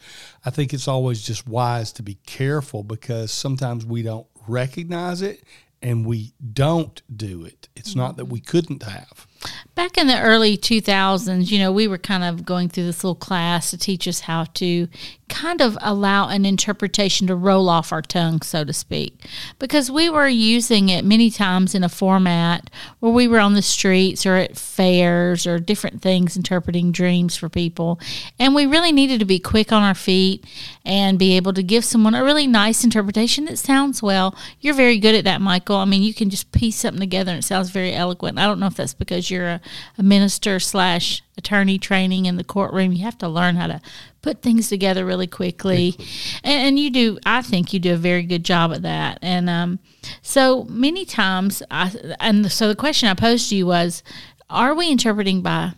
I 0.43 0.49
think 0.49 0.73
it's 0.73 0.89
always 0.89 1.21
just 1.21 1.47
wise 1.47 1.93
to 1.93 2.03
be 2.03 2.15
careful 2.25 2.83
because 2.83 3.31
sometimes 3.31 3.85
we 3.85 4.01
don't 4.01 4.27
recognize 4.45 5.21
it 5.21 5.41
and 5.85 6.03
we 6.03 6.33
don't 6.53 7.03
do 7.15 7.45
it. 7.45 7.69
It's 7.75 7.95
not 7.95 8.17
that 8.17 8.25
we 8.25 8.39
couldn't 8.39 8.81
have. 8.81 9.27
Back 9.75 9.97
in 9.97 10.07
the 10.07 10.19
early 10.19 10.57
2000s, 10.57 11.51
you 11.51 11.59
know, 11.59 11.71
we 11.71 11.87
were 11.87 11.97
kind 11.97 12.23
of 12.23 12.45
going 12.45 12.69
through 12.69 12.85
this 12.85 13.03
little 13.03 13.15
class 13.15 13.71
to 13.71 13.77
teach 13.77 14.07
us 14.07 14.21
how 14.21 14.45
to 14.55 14.87
kind 15.27 15.59
of 15.59 15.77
allow 15.81 16.27
an 16.29 16.45
interpretation 16.45 17.25
to 17.27 17.35
roll 17.35 17.67
off 17.67 17.91
our 17.91 18.01
tongue, 18.01 18.41
so 18.41 18.63
to 18.63 18.71
speak, 18.71 19.25
because 19.57 19.89
we 19.89 20.07
were 20.07 20.27
using 20.27 20.89
it 20.89 21.03
many 21.03 21.31
times 21.31 21.73
in 21.73 21.83
a 21.83 21.89
format 21.89 22.69
where 22.99 23.11
we 23.11 23.27
were 23.27 23.39
on 23.39 23.53
the 23.53 23.61
streets 23.61 24.25
or 24.25 24.35
at 24.35 24.55
fairs 24.55 25.47
or 25.47 25.59
different 25.59 26.01
things 26.01 26.37
interpreting 26.37 26.91
dreams 26.91 27.35
for 27.35 27.49
people. 27.49 27.99
And 28.39 28.53
we 28.53 28.65
really 28.65 28.91
needed 28.91 29.19
to 29.19 29.25
be 29.25 29.39
quick 29.39 29.71
on 29.71 29.81
our 29.81 29.95
feet 29.95 30.45
and 30.85 31.17
be 31.17 31.35
able 31.35 31.53
to 31.53 31.63
give 31.63 31.83
someone 31.83 32.13
a 32.13 32.23
really 32.23 32.45
nice 32.47 32.83
interpretation 32.83 33.45
that 33.45 33.57
sounds 33.57 34.03
well. 34.03 34.35
You're 34.61 34.75
very 34.75 34.99
good 34.99 35.15
at 35.15 35.23
that, 35.23 35.41
Michael. 35.41 35.77
I 35.77 35.85
mean, 35.85 36.03
you 36.03 36.13
can 36.13 36.29
just 36.29 36.51
piece 36.51 36.77
something 36.77 36.99
together 36.99 37.31
and 37.31 37.39
it 37.39 37.47
sounds 37.47 37.71
very 37.71 37.93
eloquent. 37.93 38.37
I 38.37 38.45
don't 38.45 38.59
know 38.59 38.67
if 38.67 38.75
that's 38.75 38.93
because 38.93 39.31
you're 39.31 39.34
a, 39.43 39.61
a 39.97 40.03
minister 40.03 40.59
slash 40.59 41.21
attorney 41.37 41.77
training 41.77 42.25
in 42.25 42.37
the 42.37 42.43
courtroom. 42.43 42.93
You 42.93 43.03
have 43.03 43.17
to 43.17 43.27
learn 43.27 43.55
how 43.55 43.67
to 43.67 43.81
put 44.21 44.41
things 44.41 44.69
together 44.69 45.05
really 45.05 45.27
quickly. 45.27 45.95
And, 46.43 46.67
and 46.67 46.79
you 46.79 46.89
do, 46.89 47.19
I 47.25 47.41
think 47.41 47.73
you 47.73 47.79
do 47.79 47.93
a 47.93 47.97
very 47.97 48.23
good 48.23 48.45
job 48.45 48.71
at 48.71 48.81
that. 48.83 49.19
And 49.21 49.49
um, 49.49 49.79
so 50.21 50.63
many 50.63 51.05
times, 51.05 51.61
I, 51.69 51.93
and 52.19 52.51
so 52.51 52.67
the 52.67 52.75
question 52.75 53.09
I 53.09 53.13
posed 53.13 53.49
to 53.49 53.55
you 53.55 53.67
was, 53.67 54.03
are 54.49 54.73
we 54.73 54.89
interpreting 54.89 55.41
by 55.41 55.73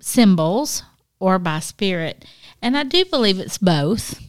symbols 0.00 0.82
or 1.18 1.38
by 1.38 1.60
spirit? 1.60 2.24
And 2.60 2.76
I 2.76 2.82
do 2.82 3.04
believe 3.04 3.38
it's 3.38 3.58
both. 3.58 4.20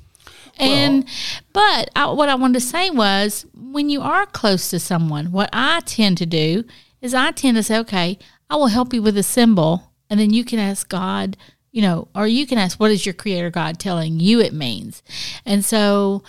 And 0.57 1.05
but 1.51 1.89
I, 1.97 2.09
what 2.11 2.29
I 2.29 2.35
wanted 2.35 2.53
to 2.53 2.65
say 2.65 2.89
was 2.89 3.45
when 3.53 3.89
you 3.89 4.01
are 4.01 4.25
close 4.25 4.69
to 4.69 4.79
someone, 4.79 5.33
what 5.33 5.49
I 5.51 5.81
tend 5.81 6.17
to 6.19 6.25
do 6.25 6.63
is 7.05 7.13
I 7.13 7.31
tend 7.31 7.55
to 7.57 7.63
say, 7.63 7.77
okay, 7.79 8.19
I 8.49 8.55
will 8.57 8.67
help 8.67 8.93
you 8.93 9.01
with 9.01 9.17
a 9.17 9.23
symbol, 9.23 9.91
and 10.09 10.19
then 10.19 10.33
you 10.33 10.43
can 10.43 10.59
ask 10.59 10.89
God, 10.89 11.37
you 11.71 11.81
know, 11.81 12.07
or 12.13 12.27
you 12.27 12.45
can 12.45 12.57
ask, 12.57 12.79
what 12.79 12.91
is 12.91 13.05
your 13.05 13.13
Creator 13.13 13.51
God 13.51 13.79
telling 13.79 14.19
you 14.19 14.39
it 14.39 14.53
means? 14.53 15.03
And 15.45 15.63
so 15.63 16.23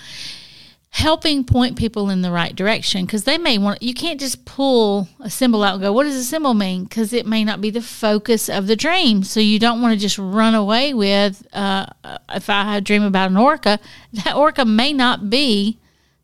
helping 0.96 1.44
point 1.44 1.76
people 1.76 2.08
in 2.08 2.23
the 2.23 2.31
right 2.31 2.56
direction 2.56 3.05
because 3.05 3.25
they 3.25 3.37
may 3.37 3.58
want 3.58 3.82
you 3.82 3.93
can't 3.93 4.19
just 4.19 4.46
pull 4.46 5.06
a 5.20 5.28
symbol 5.28 5.62
out 5.62 5.75
and 5.75 5.82
go 5.82 5.93
what 5.93 6.05
does 6.05 6.17
the 6.17 6.23
symbol 6.23 6.55
mean 6.55 6.84
because 6.84 7.12
it 7.12 7.26
may 7.26 7.44
not 7.44 7.61
be 7.61 7.69
the 7.69 7.82
focus 7.82 8.49
of 8.49 8.67
the 8.67 8.75
dream 8.75 9.23
so 9.23 9.38
you 9.38 9.58
don't 9.58 9.82
want 9.82 9.93
to 9.93 10.00
just 10.00 10.17
run 10.17 10.55
away 10.55 10.95
with 10.95 11.47
uh, 11.52 11.85
if 12.30 12.49
i 12.49 12.80
dream 12.80 13.02
about 13.02 13.30
an 13.30 13.37
orca 13.37 13.78
that 14.14 14.35
orca 14.35 14.64
may 14.64 14.90
not 14.90 15.28
be 15.28 15.78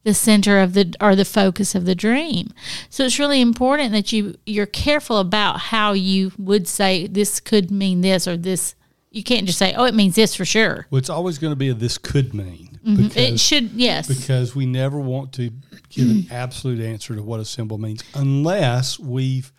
the 0.04 0.14
center 0.14 0.58
of 0.58 0.74
the 0.74 0.94
or 1.00 1.14
the 1.14 1.24
focus 1.24 1.74
of 1.74 1.84
the 1.84 1.94
dream 1.94 2.52
so 2.88 3.04
it's 3.04 3.18
really 3.18 3.40
important 3.40 3.92
that 3.92 4.12
you 4.12 4.36
you're 4.46 4.66
careful 4.66 5.18
about 5.18 5.58
how 5.58 5.92
you 5.92 6.32
would 6.38 6.66
say 6.66 7.06
this 7.06 7.40
could 7.40 7.70
mean 7.70 8.00
this 8.00 8.26
or 8.26 8.36
this 8.36 8.74
you 9.10 9.22
can't 9.22 9.46
just 9.46 9.58
say 9.58 9.74
oh 9.76 9.84
it 9.84 9.94
means 9.94 10.14
this 10.14 10.34
for 10.34 10.44
sure 10.44 10.86
Well, 10.90 10.98
it's 10.98 11.10
always 11.10 11.38
going 11.38 11.52
to 11.52 11.56
be 11.56 11.68
a 11.68 11.74
this 11.74 11.98
could 11.98 12.34
mean 12.34 12.80
mm-hmm. 12.84 13.04
it 13.04 13.14
because, 13.14 13.40
should 13.40 13.70
yes 13.72 14.08
because 14.08 14.54
we 14.54 14.66
never 14.66 14.98
want 14.98 15.32
to 15.34 15.50
give 15.88 16.08
an 16.08 16.26
absolute 16.30 16.80
answer 16.80 17.14
to 17.14 17.22
what 17.22 17.40
a 17.40 17.44
symbol 17.44 17.78
means 17.78 18.02
unless 18.14 18.98
we've 18.98 19.52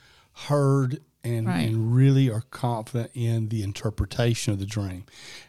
heard 0.47 0.99
and, 1.23 1.47
Right. 1.47 1.67
and 1.67 1.95
really 1.95 2.29
are 2.29 2.43
confident 2.51 3.11
in 3.13 3.49
the 3.49 3.63
interpretation 3.63 4.51
of 4.51 4.59
the 4.59 4.65
dream. 4.65 5.05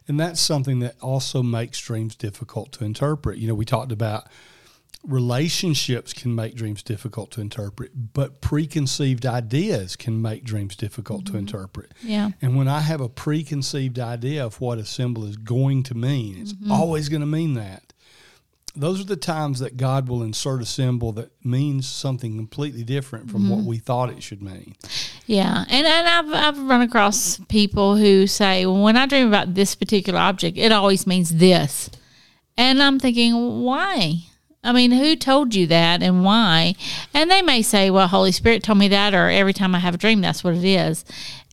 And 0.07 0.21
that's 0.21 0.41
something 0.41 0.79
that 0.81 0.95
also 1.01 1.43
makes 1.43 1.81
dreams 1.81 2.15
difficult 2.15 2.73
to 2.73 2.85
interpret. 2.85 3.39
You 3.39 3.49
know, 3.49 3.55
we 3.55 3.65
talked 3.65 3.91
about 3.91 4.29
relationships 5.07 6.13
can 6.13 6.35
make 6.35 6.55
dreams 6.55 6.83
difficult 6.83 7.31
to 7.33 7.41
interpret, 7.41 8.13
but 8.15 8.41
preconceived 8.41 9.27
ideas 9.27 9.97
can 9.97 10.21
make 10.21 10.45
dreams 10.45 10.77
difficult 10.77 11.27
to 11.27 11.33
mm-hmm. 11.33 11.41
interpret. 11.41 11.93
yeah 12.03 12.31
And 12.41 12.57
when 12.57 12.69
I 12.69 12.81
have 12.81 13.01
a 13.01 13.09
preconceived 13.09 13.99
idea 13.99 14.45
of 14.45 14.61
what 14.61 14.79
a 14.79 14.85
symbol 14.85 15.25
is 15.25 15.37
going 15.37 15.83
to 15.85 15.95
mean, 15.95 16.39
it's 16.39 16.53
mm-hmm. 16.53 16.73
always 16.73 17.09
going 17.09 17.21
to 17.21 17.27
mean 17.27 17.55
that. 17.55 17.93
Those 18.77 19.01
are 19.01 19.05
the 19.05 19.15
times 19.15 19.61
that 19.61 19.77
God 19.77 20.09
will 20.09 20.25
insert 20.25 20.61
a 20.61 20.67
symbol 20.67 21.13
that 21.13 21.31
means 21.45 21.87
something 21.87 22.37
completely 22.37 22.83
different 22.83 23.31
from 23.31 23.49
what 23.49 23.61
mm-hmm. 23.61 23.69
we 23.69 23.79
thought 23.79 24.11
it 24.11 24.21
should 24.21 24.43
mean. 24.43 24.75
Yeah, 25.27 25.65
and 25.69 25.87
and 25.87 26.09
I've 26.09 26.35
I've 26.35 26.59
run 26.61 26.83
across 26.83 27.39
people 27.49 27.97
who 27.97 28.27
say, 28.27 28.67
well, 28.67 28.83
when 28.83 28.97
I 28.97 29.07
dream 29.07 29.29
about 29.29 29.55
this 29.55 29.77
particular 29.77 30.19
object, 30.19 30.59
it 30.59 30.73
always 30.73 31.07
means 31.07 31.37
this, 31.37 31.89
and 32.57 32.83
I'm 32.83 32.99
thinking, 32.99 33.63
why? 33.63 34.25
I 34.65 34.73
mean, 34.73 34.91
who 34.93 35.15
told 35.15 35.55
you 35.55 35.67
that 35.69 36.03
and 36.03 36.25
why? 36.25 36.75
And 37.13 37.31
they 37.31 37.43
may 37.43 37.63
say, 37.63 37.91
well, 37.91 38.09
Holy 38.09 38.33
Spirit 38.33 38.63
told 38.63 38.79
me 38.79 38.89
that, 38.89 39.15
or 39.15 39.29
every 39.29 39.53
time 39.53 39.75
I 39.75 39.79
have 39.79 39.95
a 39.95 39.99
dream, 39.99 40.23
that's 40.23 40.43
what 40.43 40.55
it 40.55 40.65
is. 40.65 41.05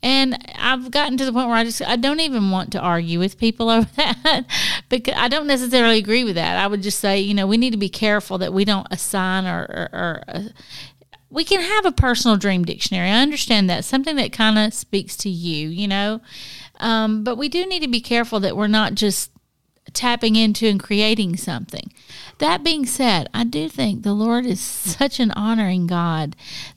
And 0.01 0.37
I've 0.57 0.89
gotten 0.89 1.17
to 1.17 1.25
the 1.25 1.33
point 1.33 1.47
where 1.47 1.57
I 1.57 1.63
just 1.63 1.81
I 1.83 1.95
don't 1.95 2.21
even 2.21 2.49
want 2.49 2.71
to 2.71 2.79
argue 2.79 3.19
with 3.19 3.37
people 3.37 3.69
over 3.69 3.87
that 3.97 4.45
because 4.89 5.13
I 5.15 5.27
don't 5.27 5.45
necessarily 5.45 5.97
agree 5.97 6.23
with 6.23 6.35
that. 6.35 6.57
I 6.57 6.67
would 6.67 6.81
just 6.81 6.99
say, 6.99 7.19
you 7.19 7.33
know, 7.33 7.45
we 7.45 7.57
need 7.57 7.71
to 7.71 7.77
be 7.77 7.89
careful 7.89 8.37
that 8.39 8.53
we 8.53 8.65
don't 8.65 8.87
assign 8.89 9.45
or, 9.45 9.61
or, 9.61 9.89
or 9.93 10.23
uh, 10.27 10.41
we 11.29 11.43
can 11.43 11.61
have 11.61 11.85
a 11.85 11.91
personal 11.91 12.37
dream 12.37 12.63
dictionary. 12.63 13.09
I 13.09 13.21
understand 13.21 13.69
that 13.69 13.85
something 13.85 14.15
that 14.15 14.31
kind 14.31 14.57
of 14.57 14.73
speaks 14.73 15.15
to 15.17 15.29
you, 15.29 15.69
you 15.69 15.87
know. 15.87 16.21
Um, 16.79 17.23
but 17.23 17.37
we 17.37 17.47
do 17.47 17.65
need 17.65 17.81
to 17.81 17.87
be 17.87 18.01
careful 18.01 18.39
that 18.39 18.57
we're 18.57 18.67
not 18.67 18.95
just 18.95 19.31
tapping 19.93 20.35
into 20.35 20.67
and 20.67 20.79
creating 20.79 21.37
something. 21.37 21.91
That 22.37 22.63
being 22.63 22.85
said, 22.85 23.27
I 23.33 23.43
do 23.43 23.69
think 23.69 24.03
the 24.03 24.13
Lord 24.13 24.45
is 24.45 24.59
such 24.59 25.19
an 25.19 25.31
honoring 25.31 25.87
God 25.87 26.35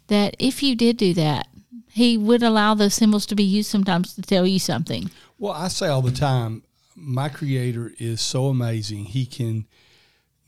that 0.09 0.37
if 0.39 0.63
you 0.63 0.75
did 0.75 0.97
do 0.97 1.15
that, 1.15 1.49
He 1.91 2.17
would 2.17 2.43
allow 2.43 2.75
those 2.75 2.95
symbols 2.95 3.27
to 3.27 3.35
be 3.35 3.45
used 3.45 3.71
sometimes 3.71 4.15
to 4.15 4.23
tell 4.23 4.47
you 4.47 4.59
something. 4.59 5.11
Well, 5.39 5.53
I 5.53 5.69
say 5.69 5.89
all 5.89 6.03
the 6.03 6.11
time, 6.11 6.63
my 6.97 7.29
Creator 7.29 7.93
is 7.99 8.21
so 8.21 8.47
amazing. 8.47 9.07
He 9.07 9.27
can 9.27 9.67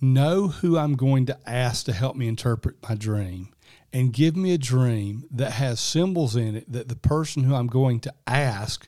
know 0.00 0.48
who 0.48 0.76
I'm 0.76 0.94
going 0.94 1.26
to 1.26 1.38
ask 1.46 1.84
to 1.86 1.92
help 1.92 2.16
me 2.16 2.28
interpret 2.28 2.76
my 2.88 2.94
dream 2.94 3.48
and 3.92 4.12
give 4.12 4.36
me 4.36 4.52
a 4.52 4.58
dream 4.58 5.25
that 5.30 5.52
has 5.52 5.80
symbols 5.80 6.36
in 6.36 6.56
it 6.56 6.70
that 6.70 6.88
the 6.88 6.96
person 6.96 7.44
who 7.44 7.54
I'm 7.54 7.66
going 7.66 8.00
to 8.00 8.14
ask 8.26 8.86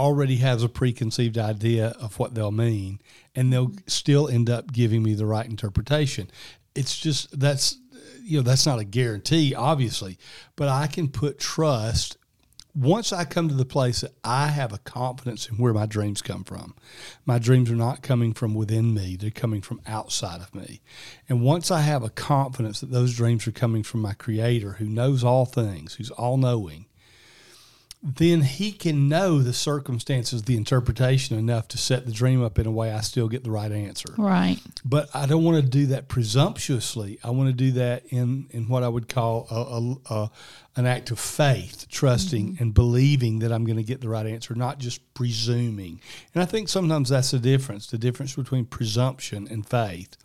already 0.00 0.36
has 0.36 0.62
a 0.62 0.68
preconceived 0.68 1.36
idea 1.36 1.88
of 2.00 2.18
what 2.18 2.34
they'll 2.34 2.50
mean 2.50 3.00
and 3.34 3.52
they'll 3.52 3.68
mm-hmm. 3.68 3.86
still 3.86 4.28
end 4.28 4.48
up 4.48 4.72
giving 4.72 5.02
me 5.02 5.12
the 5.12 5.26
right 5.26 5.46
interpretation. 5.46 6.30
It's 6.74 6.98
just 6.98 7.38
that's 7.38 7.76
you 8.22 8.38
know 8.38 8.42
that's 8.42 8.66
not 8.66 8.78
a 8.78 8.84
guarantee 8.84 9.54
obviously, 9.54 10.18
but 10.56 10.68
I 10.68 10.86
can 10.86 11.08
put 11.08 11.38
trust 11.38 12.16
once 12.74 13.12
I 13.12 13.24
come 13.24 13.48
to 13.48 13.54
the 13.54 13.64
place 13.64 14.02
that 14.02 14.12
I 14.22 14.46
have 14.46 14.72
a 14.72 14.78
confidence 14.78 15.48
in 15.48 15.56
where 15.56 15.74
my 15.74 15.86
dreams 15.86 16.22
come 16.22 16.44
from, 16.44 16.74
my 17.26 17.38
dreams 17.38 17.70
are 17.70 17.76
not 17.76 18.02
coming 18.02 18.32
from 18.32 18.54
within 18.54 18.94
me, 18.94 19.16
they're 19.16 19.30
coming 19.30 19.60
from 19.60 19.80
outside 19.86 20.40
of 20.40 20.54
me. 20.54 20.80
And 21.28 21.42
once 21.42 21.70
I 21.70 21.80
have 21.80 22.04
a 22.04 22.10
confidence 22.10 22.80
that 22.80 22.92
those 22.92 23.16
dreams 23.16 23.46
are 23.46 23.52
coming 23.52 23.82
from 23.82 24.00
my 24.00 24.12
Creator 24.12 24.72
who 24.74 24.84
knows 24.84 25.24
all 25.24 25.46
things, 25.46 25.94
who's 25.94 26.10
all 26.10 26.36
knowing, 26.36 26.86
then 28.02 28.40
he 28.40 28.72
can 28.72 29.08
know 29.08 29.40
the 29.40 29.52
circumstances, 29.52 30.44
the 30.44 30.56
interpretation 30.56 31.38
enough 31.38 31.68
to 31.68 31.76
set 31.76 32.06
the 32.06 32.12
dream 32.12 32.42
up 32.42 32.58
in 32.58 32.66
a 32.66 32.70
way 32.70 32.90
I 32.90 33.02
still 33.02 33.28
get 33.28 33.44
the 33.44 33.50
right 33.50 33.70
answer. 33.70 34.14
Right. 34.16 34.58
But 34.84 35.10
I 35.14 35.26
don't 35.26 35.44
want 35.44 35.62
to 35.62 35.68
do 35.68 35.86
that 35.86 36.08
presumptuously. 36.08 37.18
I 37.22 37.30
want 37.30 37.50
to 37.50 37.52
do 37.54 37.72
that 37.72 38.06
in, 38.06 38.46
in 38.52 38.68
what 38.68 38.82
I 38.82 38.88
would 38.88 39.08
call 39.08 39.46
a, 39.50 40.14
a, 40.14 40.22
a 40.22 40.30
an 40.76 40.86
act 40.86 41.10
of 41.10 41.18
faith, 41.18 41.86
trusting 41.90 42.52
mm-hmm. 42.54 42.62
and 42.62 42.72
believing 42.72 43.40
that 43.40 43.52
I'm 43.52 43.64
going 43.64 43.76
to 43.76 43.82
get 43.82 44.00
the 44.00 44.08
right 44.08 44.24
answer, 44.24 44.54
not 44.54 44.78
just 44.78 45.12
presuming. 45.14 46.00
And 46.32 46.42
I 46.42 46.46
think 46.46 46.68
sometimes 46.68 47.10
that's 47.10 47.32
the 47.32 47.38
difference 47.38 47.88
the 47.88 47.98
difference 47.98 48.34
between 48.34 48.64
presumption 48.64 49.46
and 49.50 49.68
faith. 49.68 50.16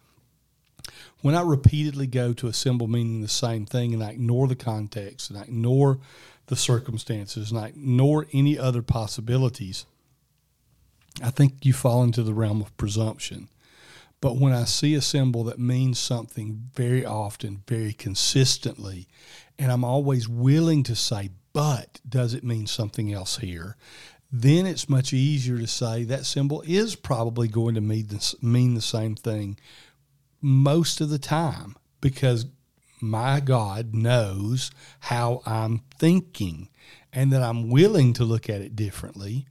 When 1.22 1.36
I 1.36 1.42
repeatedly 1.42 2.08
go 2.08 2.34
to 2.34 2.48
a 2.48 2.54
symbol 2.54 2.88
meaning 2.88 3.22
the 3.22 3.28
same 3.28 3.66
thing 3.66 3.94
and 3.94 4.04
I 4.04 4.12
ignore 4.12 4.48
the 4.48 4.56
context 4.56 5.30
and 5.30 5.40
I 5.40 5.44
ignore 5.44 6.00
the 6.48 6.56
circumstances 6.56 7.52
I 7.54 7.68
ignore 7.68 8.28
any 8.34 8.58
other 8.58 8.82
possibilities, 8.82 9.86
I 11.22 11.30
think 11.30 11.66
you 11.66 11.74
fall 11.74 12.04
into 12.04 12.24
the 12.24 12.34
realm 12.34 12.62
of 12.62 12.76
presumption. 12.78 13.50
But 14.22 14.38
when 14.38 14.54
I 14.54 14.64
see 14.64 14.96
a 14.96 15.02
symbol 15.02 15.44
that 15.46 15.60
means 15.60 16.00
something 16.00 16.70
very 16.74 17.06
often, 17.06 17.64
very 17.68 17.94
consistently, 17.94 19.08
and 19.58 19.72
I'm 19.72 19.84
always 19.84 20.28
willing 20.28 20.84
to 20.84 20.96
say, 20.96 21.30
but 21.54 22.00
does 22.08 22.34
it 22.34 22.44
mean 22.44 22.68
something 22.68 23.14
else 23.14 23.38
here? 23.38 23.78
Then 24.32 24.66
it's 24.66 24.90
much 24.90 25.14
easier 25.14 25.58
to 25.58 25.68
say 25.68 26.04
that 26.06 26.26
symbol 26.26 26.62
is 26.66 26.96
probably 26.96 27.48
going 27.48 27.76
to 27.76 27.82
mean 27.82 28.08
the, 28.08 28.36
mean 28.42 28.74
the 28.74 28.82
same 28.82 29.16
thing 29.16 29.58
most 30.42 31.00
of 31.02 31.10
the 31.10 31.20
time 31.20 31.76
because 32.02 32.46
my 33.02 33.40
God 33.40 33.94
knows 33.94 34.72
how 35.00 35.42
I'm 35.46 35.82
thinking 35.98 36.70
and 37.14 37.32
that 37.32 37.42
I'm 37.42 37.70
willing 37.70 38.14
to 38.14 38.24
look 38.24 38.50
at 38.50 38.62
it 38.62 38.76
differently, 38.76 39.48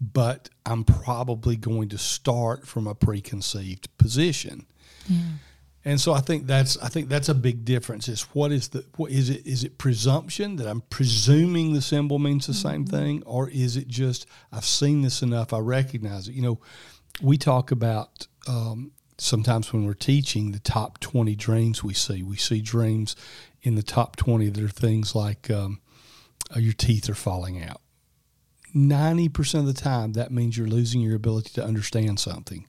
but 0.00 0.48
I'm 0.66 0.84
probably 0.84 1.56
going 1.56 1.88
to 1.90 1.98
start 1.98 2.66
from 2.66 2.86
a 2.86 2.94
preconceived 2.94 3.96
position. 3.98 4.66
Yeah. 5.08 5.20
And 5.84 6.00
so 6.00 6.12
I 6.12 6.20
think 6.20 6.46
that's 6.46 6.76
I 6.78 6.88
think 6.88 7.08
that's 7.08 7.28
a 7.28 7.34
big 7.34 7.64
difference. 7.64 8.08
Is 8.08 8.22
what 8.34 8.52
is 8.52 8.68
the 8.68 8.84
what 8.96 9.10
is 9.10 9.30
it 9.30 9.46
is 9.46 9.64
it 9.64 9.78
presumption 9.78 10.56
that 10.56 10.66
I'm 10.66 10.82
presuming 10.82 11.72
the 11.72 11.80
symbol 11.80 12.18
means 12.18 12.46
the 12.46 12.52
mm-hmm. 12.52 12.68
same 12.68 12.86
thing, 12.86 13.22
or 13.24 13.48
is 13.48 13.76
it 13.76 13.88
just 13.88 14.26
I've 14.52 14.66
seen 14.66 15.02
this 15.02 15.22
enough, 15.22 15.52
I 15.52 15.60
recognize 15.60 16.28
it. 16.28 16.34
You 16.34 16.42
know, 16.42 16.60
we 17.22 17.38
talk 17.38 17.70
about 17.70 18.26
um, 18.46 18.90
sometimes 19.18 19.72
when 19.72 19.84
we're 19.84 19.94
teaching 19.94 20.52
the 20.52 20.58
top 20.58 21.00
20 21.00 21.34
dreams 21.34 21.82
we 21.82 21.94
see. 21.94 22.22
We 22.22 22.36
see 22.36 22.60
dreams 22.60 23.16
in 23.62 23.74
the 23.74 23.82
top 23.82 24.16
20 24.16 24.48
that 24.50 24.64
are 24.64 24.68
things 24.68 25.14
like 25.14 25.50
um, 25.50 25.80
uh, 26.54 26.60
your 26.60 26.72
teeth 26.72 27.08
are 27.08 27.14
falling 27.14 27.62
out. 27.62 27.80
90% 28.74 29.60
of 29.60 29.66
the 29.66 29.72
time, 29.72 30.12
that 30.12 30.30
means 30.30 30.56
you're 30.56 30.66
losing 30.66 31.00
your 31.00 31.16
ability 31.16 31.50
to 31.54 31.64
understand 31.64 32.20
something. 32.20 32.66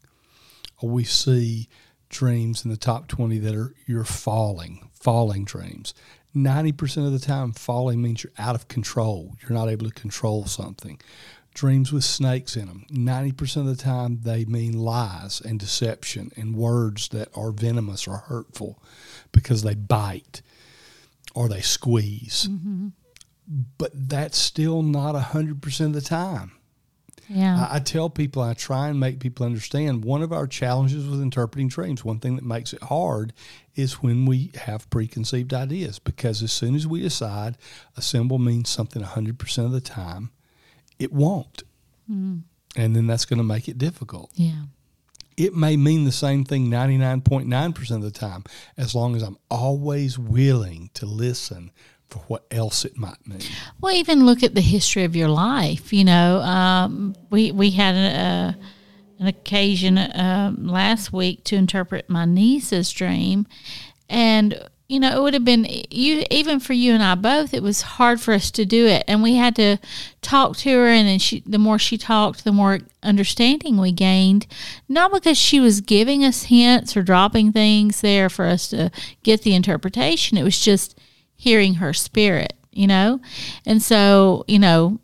Or 0.81 0.89
we 0.89 1.03
see 1.03 1.67
dreams 2.09 2.65
in 2.65 2.71
the 2.71 2.77
top 2.77 3.07
20 3.07 3.37
that 3.39 3.55
are 3.55 3.75
you're 3.85 4.05
falling, 4.05 4.89
falling 4.93 5.45
dreams. 5.45 5.93
90% 6.35 7.05
of 7.05 7.11
the 7.11 7.19
time, 7.19 7.51
falling 7.51 8.01
means 8.01 8.23
you're 8.23 8.33
out 8.37 8.55
of 8.55 8.67
control. 8.67 9.35
You're 9.41 9.57
not 9.57 9.67
able 9.67 9.87
to 9.87 9.93
control 9.93 10.45
something 10.45 10.99
dreams 11.53 11.91
with 11.91 12.03
snakes 12.03 12.55
in 12.55 12.67
them. 12.67 12.85
90% 12.91 13.57
of 13.57 13.65
the 13.65 13.75
time, 13.75 14.19
they 14.23 14.45
mean 14.45 14.73
lies 14.73 15.41
and 15.41 15.59
deception 15.59 16.31
and 16.35 16.55
words 16.55 17.09
that 17.09 17.29
are 17.35 17.51
venomous 17.51 18.07
or 18.07 18.17
hurtful 18.17 18.81
because 19.31 19.63
they 19.63 19.75
bite 19.75 20.41
or 21.33 21.49
they 21.49 21.61
squeeze. 21.61 22.47
Mm-hmm. 22.49 22.89
But 23.77 23.91
that's 23.93 24.37
still 24.37 24.83
not 24.83 25.15
100% 25.15 25.85
of 25.85 25.93
the 25.93 26.01
time. 26.01 26.51
Yeah. 27.27 27.67
I, 27.69 27.75
I, 27.75 27.79
tell 27.79 28.09
people, 28.09 28.41
I 28.41 28.53
try 28.53 28.89
and 28.89 28.99
make 28.99 29.19
people 29.19 29.45
understand 29.45 30.03
one 30.03 30.23
of 30.23 30.33
our 30.33 30.47
challenges 30.47 31.07
with 31.07 31.21
interpreting 31.21 31.67
dreams, 31.67 32.03
one 32.03 32.19
thing 32.19 32.35
that 32.35 32.45
makes 32.45 32.73
it 32.73 32.81
hard 32.83 33.33
is 33.75 34.01
when 34.01 34.25
we 34.25 34.51
have 34.55 34.89
preconceived 34.89 35.53
ideas 35.53 35.99
because 35.99 36.41
as 36.41 36.51
soon 36.51 36.73
as 36.75 36.87
we 36.87 37.01
decide 37.01 37.57
a 37.95 38.01
symbol 38.01 38.39
means 38.39 38.69
something 38.69 39.03
100% 39.03 39.65
of 39.65 39.71
the 39.71 39.79
time, 39.79 40.31
it 40.99 41.11
won't. 41.13 41.63
Mm. 42.09 42.43
And 42.75 42.95
then 42.95 43.07
that's 43.07 43.25
going 43.25 43.37
to 43.37 43.43
make 43.43 43.67
it 43.67 43.77
difficult. 43.77 44.31
Yeah. 44.35 44.63
It 45.37 45.55
may 45.55 45.77
mean 45.77 46.03
the 46.03 46.11
same 46.11 46.43
thing 46.43 46.69
99.9% 46.69 47.91
of 47.91 48.01
the 48.01 48.11
time, 48.11 48.43
as 48.77 48.93
long 48.93 49.15
as 49.15 49.23
I'm 49.23 49.37
always 49.49 50.19
willing 50.19 50.89
to 50.95 51.05
listen 51.05 51.71
for 52.09 52.19
what 52.27 52.45
else 52.51 52.83
it 52.85 52.97
might 52.97 53.25
mean. 53.25 53.41
Well, 53.79 53.95
even 53.95 54.25
look 54.25 54.43
at 54.43 54.55
the 54.55 54.61
history 54.61 55.03
of 55.03 55.15
your 55.15 55.29
life. 55.29 55.93
You 55.93 56.03
know, 56.03 56.39
um, 56.41 57.15
we, 57.29 57.51
we 57.51 57.71
had 57.71 57.95
a, 57.95 58.57
an 59.19 59.27
occasion 59.27 59.97
uh, 59.97 60.53
last 60.57 61.13
week 61.13 61.43
to 61.45 61.55
interpret 61.55 62.09
my 62.09 62.25
niece's 62.25 62.91
dream. 62.91 63.47
And 64.09 64.69
you 64.89 64.99
know, 64.99 65.15
it 65.15 65.21
would 65.21 65.35
have 65.35 65.45
been 65.45 65.67
you 65.91 66.25
even 66.31 66.59
for 66.59 66.73
you 66.73 66.93
and 66.93 67.03
I 67.03 67.13
both. 67.13 67.53
It 67.53 67.61
was 67.61 67.83
hard 67.83 68.19
for 68.19 68.33
us 68.33 68.49
to 68.51 68.65
do 68.65 68.87
it, 68.87 69.03
and 69.07 69.21
we 69.21 69.35
had 69.35 69.55
to 69.57 69.77
talk 70.23 70.57
to 70.57 70.71
her. 70.71 70.87
And 70.87 71.07
then 71.07 71.19
she, 71.19 71.41
the 71.45 71.59
more 71.59 71.77
she 71.77 71.95
talked, 71.95 72.43
the 72.43 72.51
more 72.51 72.79
understanding 73.03 73.77
we 73.77 73.91
gained. 73.91 74.47
Not 74.89 75.13
because 75.13 75.37
she 75.37 75.59
was 75.59 75.81
giving 75.81 76.25
us 76.25 76.45
hints 76.45 76.97
or 76.97 77.03
dropping 77.03 77.51
things 77.51 78.01
there 78.01 78.29
for 78.29 78.45
us 78.45 78.67
to 78.69 78.89
get 79.21 79.43
the 79.43 79.53
interpretation. 79.53 80.39
It 80.39 80.43
was 80.43 80.59
just 80.59 80.99
hearing 81.35 81.75
her 81.75 81.93
spirit, 81.93 82.53
you 82.71 82.87
know. 82.87 83.21
And 83.67 83.83
so, 83.83 84.43
you 84.47 84.57
know, 84.57 84.99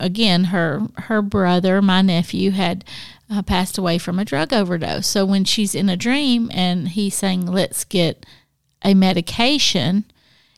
again, 0.00 0.44
her 0.44 0.82
her 0.96 1.22
brother, 1.22 1.80
my 1.80 2.02
nephew, 2.02 2.50
had 2.50 2.84
uh, 3.30 3.42
passed 3.42 3.78
away 3.78 3.98
from 3.98 4.18
a 4.18 4.24
drug 4.24 4.52
overdose. 4.52 5.06
So 5.06 5.24
when 5.24 5.44
she's 5.44 5.76
in 5.76 5.88
a 5.88 5.96
dream 5.96 6.50
and 6.52 6.88
he's 6.88 7.14
saying, 7.14 7.46
"Let's 7.46 7.84
get." 7.84 8.26
A 8.82 8.94
medication. 8.94 10.04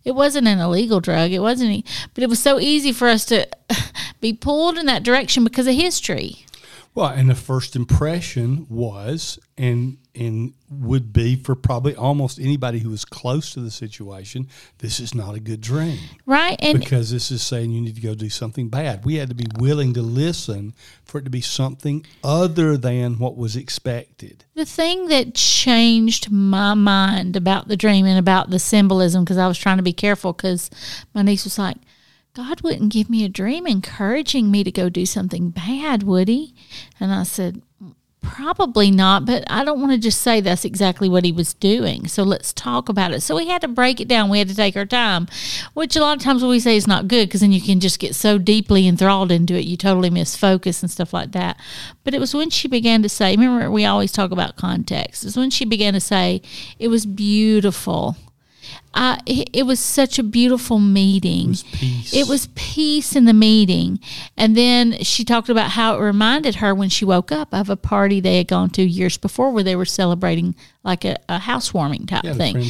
It 0.05 0.13
wasn't 0.13 0.49
an 0.49 0.61
illegal 0.61 1.01
drug. 1.01 1.31
It 1.31 1.41
wasn't, 1.41 1.87
but 2.15 2.23
it 2.23 2.29
was 2.29 2.39
so 2.39 2.59
easy 2.59 2.93
for 2.93 3.09
us 3.09 3.25
to 3.27 3.47
be 4.21 4.33
pulled 4.33 4.79
in 4.79 4.87
that 4.87 5.03
direction 5.03 5.45
because 5.45 5.67
of 5.67 5.75
history. 5.75 6.47
Well, 6.93 7.09
and 7.09 7.31
the 7.31 7.37
first 7.37 7.77
impression 7.77 8.67
was, 8.69 9.39
and 9.57 9.99
and 10.13 10.55
would 10.69 11.13
be 11.13 11.37
for 11.37 11.55
probably 11.55 11.95
almost 11.95 12.41
anybody 12.41 12.81
who 12.81 12.91
was 12.91 13.05
close 13.05 13.55
to 13.55 13.61
the 13.61 13.71
situation, 13.71 14.49
this 14.79 14.99
is 14.99 15.15
not 15.15 15.37
a 15.37 15.41
good 15.41 15.61
dream, 15.61 16.01
right? 16.27 16.59
And 16.61 16.81
because 16.81 17.13
this 17.13 17.31
is 17.31 17.43
saying 17.43 17.71
you 17.71 17.81
need 17.81 17.95
to 17.95 18.01
go 18.01 18.17
do 18.17 18.29
something 18.29 18.69
bad. 18.69 19.05
We 19.05 19.15
had 19.15 19.29
to 19.29 19.37
be 19.37 19.47
willing 19.59 19.95
to 19.95 20.03
listen 20.03 20.75
for 21.05 21.19
it 21.19 21.25
to 21.25 21.31
be 21.31 21.41
something 21.41 22.05
other 22.25 22.77
than 22.77 23.19
what 23.19 23.37
was 23.37 23.55
expected. 23.55 24.45
The 24.55 24.65
thing 24.65 25.07
that 25.09 25.35
changed 25.35 26.31
my 26.33 26.75
mind 26.75 27.37
about 27.37 27.69
the 27.69 27.77
dream 27.77 28.05
and 28.05 28.19
about 28.19 28.51
the 28.51 28.59
symbolism, 28.59 29.25
because 29.25 29.39
I 29.39 29.47
was 29.47 29.59
trying 29.59 29.77
to 29.77 29.85
be 29.85 29.93
careful, 29.93 30.33
because 30.33 30.71
my 31.15 31.23
niece 31.23 31.45
was 31.45 31.57
like 31.57 31.77
God 32.33 32.61
wouldn't 32.61 32.93
give 32.93 33.11
me 33.11 33.25
a 33.25 33.29
dream 33.29 33.67
encouraging 33.67 34.51
me 34.51 34.63
to 34.65 34.71
go 34.71 34.89
do 34.89 35.05
something 35.05 35.51
bad, 35.51 36.05
would 36.05 36.29
He? 36.29 36.55
And 36.99 37.13
I 37.13 37.25
said, 37.25 37.63
probably 38.23 38.91
not, 38.91 39.25
but 39.25 39.45
I 39.49 39.65
don't 39.65 39.81
want 39.81 39.93
to 39.93 39.99
just 39.99 40.21
say 40.21 40.41
that's 40.41 40.65
exactly 40.65 41.09
what 41.09 41.25
he 41.25 41.33
was 41.33 41.55
doing. 41.55 42.07
So 42.07 42.23
let's 42.23 42.53
talk 42.53 42.89
about 42.89 43.13
it. 43.13 43.23
So 43.23 43.37
we 43.37 43.49
had 43.49 43.63
to 43.63 43.69
break 43.69 44.01
it 44.01 44.09
down. 44.09 44.29
We 44.29 44.39
had 44.39 44.49
to 44.49 44.55
take 44.55 44.77
our 44.77 44.87
time, 44.87 45.27
which 45.75 45.97
a 45.97 46.01
lot 46.01 46.17
of 46.17 46.23
times 46.23 46.45
we 46.45 46.61
say 46.61 46.77
is 46.77 46.87
not 46.87 47.09
good 47.09 47.29
because 47.29 47.41
then 47.41 47.53
you 47.53 47.61
can 47.61 47.81
just 47.81 47.99
get 47.99 48.15
so 48.15 48.39
deeply 48.39 48.87
enthralled 48.87 49.33
into 49.33 49.55
it, 49.55 49.65
you 49.65 49.77
totally 49.77 50.11
miss 50.11 50.37
focus 50.37 50.83
and 50.83 50.91
stuff 50.91 51.13
like 51.13 51.33
that. 51.33 51.59
But 52.05 52.15
it 52.15 52.21
was 52.21 52.35
when 52.35 52.51
she 52.51 52.69
began 52.69 53.03
to 53.03 53.09
say, 53.09 53.33
remember, 53.33 53.71
we 53.71 53.85
always 53.85 54.13
talk 54.13 54.31
about 54.31 54.57
context. 54.57 55.23
It 55.23 55.29
was 55.29 55.37
when 55.37 55.51
she 55.51 55.65
began 55.65 55.95
to 55.95 56.01
say, 56.01 56.43
it 56.79 56.89
was 56.89 57.07
beautiful 57.07 58.17
uh, 58.93 59.19
it, 59.25 59.49
it, 59.53 59.63
was 59.63 59.79
such 59.79 60.19
a 60.19 60.23
beautiful 60.23 60.79
meeting. 60.79 61.45
It 61.45 61.49
was 61.49 61.63
peace. 61.63 62.15
It 62.15 62.29
was 62.29 62.49
peace 62.55 63.15
in 63.15 63.25
the 63.25 63.33
meeting. 63.33 64.01
And 64.37 64.57
then 64.57 65.03
she 65.05 65.25
talked 65.25 65.49
about 65.49 65.71
how 65.71 65.97
it 65.97 66.01
reminded 66.01 66.57
her 66.57 66.75
when 66.75 66.89
she 66.89 67.05
woke 67.05 67.31
up 67.31 67.49
of 67.53 67.71
a 67.71 67.77
party 67.77 68.21
they 68.21 68.39
had 68.39 68.49
gone 68.49 68.71
to 68.71 68.83
years 68.83 69.17
before 69.17 69.53
where 69.53 69.63
they 69.63 69.77
were 69.77 69.85
celebrating 69.85 70.57
like 70.83 71.05
a, 71.05 71.17
a 71.29 71.39
housewarming 71.39 72.07
type 72.07 72.25
yeah, 72.25 72.33
thing. 72.35 72.63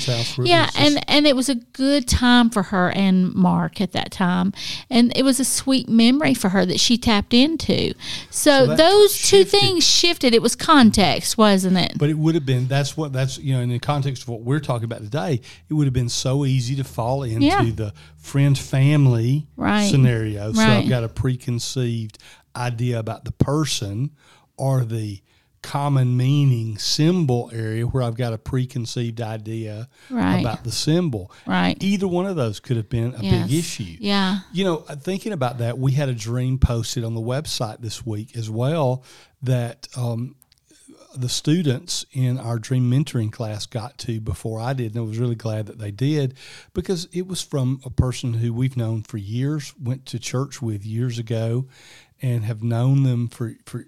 Yeah, 0.44 0.68
and 0.76 1.02
and 1.08 1.26
it 1.26 1.36
was 1.36 1.48
a 1.48 1.54
good 1.54 2.08
time 2.08 2.50
for 2.50 2.64
her 2.64 2.90
and 2.90 3.32
Mark 3.34 3.80
at 3.80 3.92
that 3.92 4.10
time, 4.10 4.52
and 4.90 5.16
it 5.16 5.22
was 5.22 5.38
a 5.38 5.44
sweet 5.44 5.88
memory 5.88 6.34
for 6.34 6.48
her 6.48 6.66
that 6.66 6.80
she 6.80 6.98
tapped 6.98 7.32
into. 7.32 7.94
So, 8.30 8.66
so 8.66 8.74
those 8.74 9.14
shifted. 9.14 9.50
two 9.50 9.58
things 9.58 9.86
shifted. 9.86 10.34
It 10.34 10.42
was 10.42 10.56
context, 10.56 11.38
wasn't 11.38 11.76
it? 11.78 11.98
But 11.98 12.10
it 12.10 12.18
would 12.18 12.34
have 12.34 12.44
been 12.44 12.66
that's 12.66 12.96
what 12.96 13.12
that's 13.12 13.38
you 13.38 13.54
know 13.54 13.60
in 13.60 13.68
the 13.68 13.78
context 13.78 14.24
of 14.24 14.28
what 14.28 14.40
we're 14.40 14.60
talking 14.60 14.84
about 14.84 15.02
today. 15.02 15.40
It 15.68 15.74
would 15.74 15.86
have 15.86 15.94
been 15.94 16.08
so 16.12 16.44
easy 16.44 16.76
to 16.76 16.84
fall 16.84 17.22
into 17.22 17.46
yeah. 17.46 17.62
the 17.62 17.92
friend 18.16 18.58
family 18.58 19.48
right. 19.56 19.88
scenario. 19.90 20.52
So 20.52 20.60
right. 20.60 20.78
I've 20.78 20.88
got 20.88 21.04
a 21.04 21.08
preconceived 21.08 22.18
idea 22.54 22.98
about 22.98 23.24
the 23.24 23.32
person 23.32 24.10
or 24.56 24.84
the 24.84 25.22
common 25.62 26.16
meaning 26.16 26.78
symbol 26.78 27.50
area 27.52 27.86
where 27.86 28.02
I've 28.02 28.16
got 28.16 28.32
a 28.32 28.38
preconceived 28.38 29.20
idea 29.20 29.88
right. 30.08 30.40
about 30.40 30.64
the 30.64 30.72
symbol. 30.72 31.30
Right. 31.46 31.76
Either 31.82 32.08
one 32.08 32.26
of 32.26 32.36
those 32.36 32.60
could 32.60 32.76
have 32.76 32.88
been 32.88 33.14
a 33.14 33.22
yes. 33.22 33.46
big 33.46 33.58
issue. 33.58 33.96
Yeah. 34.00 34.38
You 34.52 34.64
know, 34.64 34.84
uh, 34.88 34.96
thinking 34.96 35.32
about 35.32 35.58
that, 35.58 35.78
we 35.78 35.92
had 35.92 36.08
a 36.08 36.14
dream 36.14 36.58
posted 36.58 37.04
on 37.04 37.14
the 37.14 37.20
website 37.20 37.80
this 37.80 38.04
week 38.06 38.36
as 38.36 38.48
well 38.48 39.04
that 39.42 39.86
um, 39.96 40.34
the 41.14 41.28
students 41.28 42.04
in 42.12 42.38
our 42.38 42.58
dream 42.58 42.90
mentoring 42.90 43.32
class 43.32 43.66
got 43.66 43.98
to 43.98 44.20
before 44.20 44.60
I 44.60 44.72
did, 44.72 44.94
and 44.94 44.98
I 44.98 45.06
was 45.06 45.18
really 45.18 45.34
glad 45.34 45.66
that 45.66 45.78
they 45.78 45.90
did 45.90 46.34
because 46.72 47.08
it 47.12 47.26
was 47.26 47.42
from 47.42 47.80
a 47.84 47.90
person 47.90 48.34
who 48.34 48.52
we've 48.52 48.76
known 48.76 49.02
for 49.02 49.18
years, 49.18 49.74
went 49.80 50.06
to 50.06 50.18
church 50.18 50.62
with 50.62 50.84
years 50.84 51.18
ago, 51.18 51.66
and 52.22 52.44
have 52.44 52.62
known 52.62 53.02
them 53.02 53.28
for 53.28 53.54
for 53.66 53.86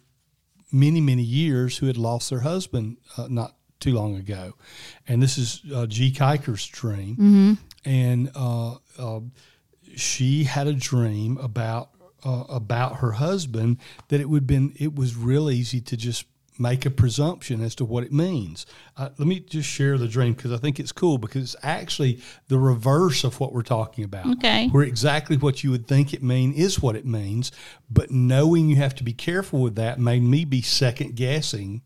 many 0.72 1.00
many 1.00 1.22
years 1.22 1.78
who 1.78 1.86
had 1.86 1.96
lost 1.96 2.30
their 2.30 2.40
husband 2.40 2.96
uh, 3.16 3.28
not 3.28 3.56
too 3.78 3.92
long 3.92 4.16
ago, 4.16 4.54
and 5.06 5.22
this 5.22 5.38
is 5.38 5.62
uh, 5.74 5.86
G. 5.86 6.12
Kiker's 6.12 6.66
dream, 6.66 7.16
mm-hmm. 7.16 7.52
and 7.84 8.30
uh, 8.34 8.76
uh, 8.98 9.20
she 9.96 10.44
had 10.44 10.66
a 10.66 10.72
dream 10.72 11.36
about 11.38 11.90
uh, 12.24 12.44
about 12.48 12.96
her 12.96 13.12
husband 13.12 13.78
that 14.08 14.20
it 14.20 14.28
would 14.28 14.46
been 14.46 14.74
it 14.78 14.94
was 14.94 15.16
real 15.16 15.50
easy 15.50 15.80
to 15.80 15.96
just 15.96 16.26
make 16.62 16.87
a 16.87 16.90
presumption 16.90 17.61
as 17.61 17.75
to 17.75 17.85
what 17.85 18.04
it 18.04 18.12
means. 18.12 18.64
Uh, 18.97 19.11
let 19.19 19.26
me 19.26 19.40
just 19.40 19.69
share 19.69 19.99
the 19.99 20.09
dream 20.09 20.33
because 20.33 20.52
I 20.52 20.57
think 20.57 20.78
it's 20.81 20.92
cool 20.92 21.19
because 21.19 21.42
it's 21.42 21.57
actually 21.62 22.21
the 22.49 22.59
reverse 22.59 23.25
of 23.25 23.40
what 23.40 23.52
we're 23.52 23.62
talking 23.62 24.04
about. 24.04 24.26
Okay. 24.35 24.69
Where 24.69 24.85
exactly 24.85 25.37
what 25.37 25.64
you 25.64 25.71
would 25.73 25.87
think 25.87 26.14
it 26.14 26.23
mean 26.23 26.54
is 26.54 26.81
what 26.81 26.97
it 26.97 27.04
means, 27.04 27.52
but 27.90 28.11
knowing 28.11 28.69
you 28.69 28.76
have 28.76 28.95
to 28.95 29.04
be 29.04 29.12
careful 29.12 29.61
with 29.61 29.75
that 29.75 29.99
made 29.99 30.23
me 30.23 30.45
be 30.45 30.62
second 30.62 31.16
guessing 31.16 31.83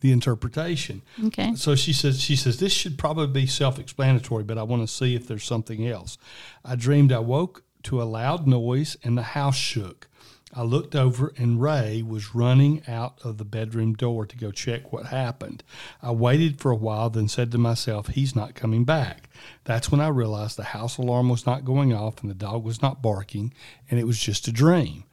the 0.00 0.12
interpretation. 0.12 1.02
Okay. 1.26 1.54
So 1.54 1.74
she 1.74 1.92
says 1.92 2.20
she 2.20 2.36
says 2.36 2.58
this 2.58 2.72
should 2.72 2.98
probably 2.98 3.26
be 3.26 3.46
self-explanatory, 3.46 4.44
but 4.44 4.58
I 4.58 4.62
want 4.62 4.82
to 4.82 4.88
see 4.88 5.14
if 5.14 5.26
there's 5.26 5.44
something 5.44 5.86
else. 5.86 6.18
I 6.64 6.76
dreamed 6.76 7.12
I 7.12 7.20
woke 7.20 7.64
to 7.84 8.02
a 8.02 8.04
loud 8.04 8.46
noise 8.46 8.96
and 9.02 9.16
the 9.16 9.22
house 9.22 9.56
shook. 9.56 10.08
I 10.54 10.62
looked 10.62 10.94
over 10.94 11.32
and 11.36 11.60
Ray 11.60 12.02
was 12.02 12.34
running 12.34 12.82
out 12.88 13.18
of 13.22 13.36
the 13.36 13.44
bedroom 13.44 13.94
door 13.94 14.24
to 14.24 14.36
go 14.36 14.50
check 14.50 14.92
what 14.92 15.06
happened. 15.06 15.62
I 16.02 16.10
waited 16.12 16.58
for 16.58 16.70
a 16.70 16.76
while, 16.76 17.10
then 17.10 17.28
said 17.28 17.52
to 17.52 17.58
myself, 17.58 18.08
He's 18.08 18.34
not 18.34 18.54
coming 18.54 18.84
back. 18.84 19.28
That's 19.64 19.90
when 19.90 20.00
I 20.00 20.08
realized 20.08 20.56
the 20.56 20.64
house 20.64 20.96
alarm 20.96 21.28
was 21.28 21.44
not 21.44 21.64
going 21.66 21.92
off 21.92 22.22
and 22.22 22.30
the 22.30 22.34
dog 22.34 22.64
was 22.64 22.80
not 22.80 23.02
barking, 23.02 23.52
and 23.90 24.00
it 24.00 24.06
was 24.06 24.18
just 24.18 24.48
a 24.48 24.52
dream. 24.52 25.04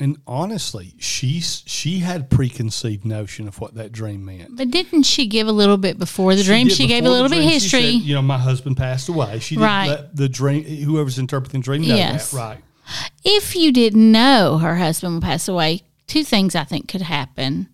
And 0.00 0.18
honestly, 0.26 0.94
she 0.98 1.40
she 1.40 2.00
had 2.00 2.28
preconceived 2.28 3.04
notion 3.04 3.46
of 3.46 3.60
what 3.60 3.74
that 3.74 3.92
dream 3.92 4.24
meant. 4.24 4.56
But 4.56 4.70
didn't 4.70 5.04
she 5.04 5.26
give 5.26 5.46
a 5.46 5.52
little 5.52 5.76
bit 5.76 5.98
before 5.98 6.34
the 6.34 6.42
she 6.42 6.48
dream? 6.48 6.68
She 6.68 6.88
gave 6.88 7.04
a 7.04 7.10
little 7.10 7.28
bit 7.28 7.38
of 7.38 7.44
history. 7.44 7.98
Said, 7.98 8.02
you 8.02 8.14
know, 8.14 8.22
my 8.22 8.38
husband 8.38 8.76
passed 8.76 9.08
away. 9.08 9.38
She 9.38 9.54
didn't 9.54 9.66
right. 9.66 9.88
let 9.88 10.16
the 10.16 10.28
dream 10.28 10.64
whoever's 10.64 11.18
interpreting 11.20 11.60
the 11.60 11.64
dream 11.64 11.82
know 11.82 11.94
yes. 11.94 12.32
that. 12.32 12.36
Right. 12.36 12.58
If 13.24 13.56
you 13.56 13.72
didn't 13.72 14.12
know 14.12 14.58
her 14.58 14.76
husband 14.76 15.14
would 15.14 15.22
pass 15.22 15.48
away, 15.48 15.82
two 16.06 16.24
things 16.24 16.54
I 16.54 16.64
think 16.64 16.88
could 16.88 17.02
happen. 17.02 17.68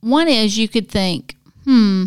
One 0.00 0.28
is 0.28 0.58
you 0.58 0.68
could 0.68 0.88
think, 0.88 1.36
hmm, 1.64 2.06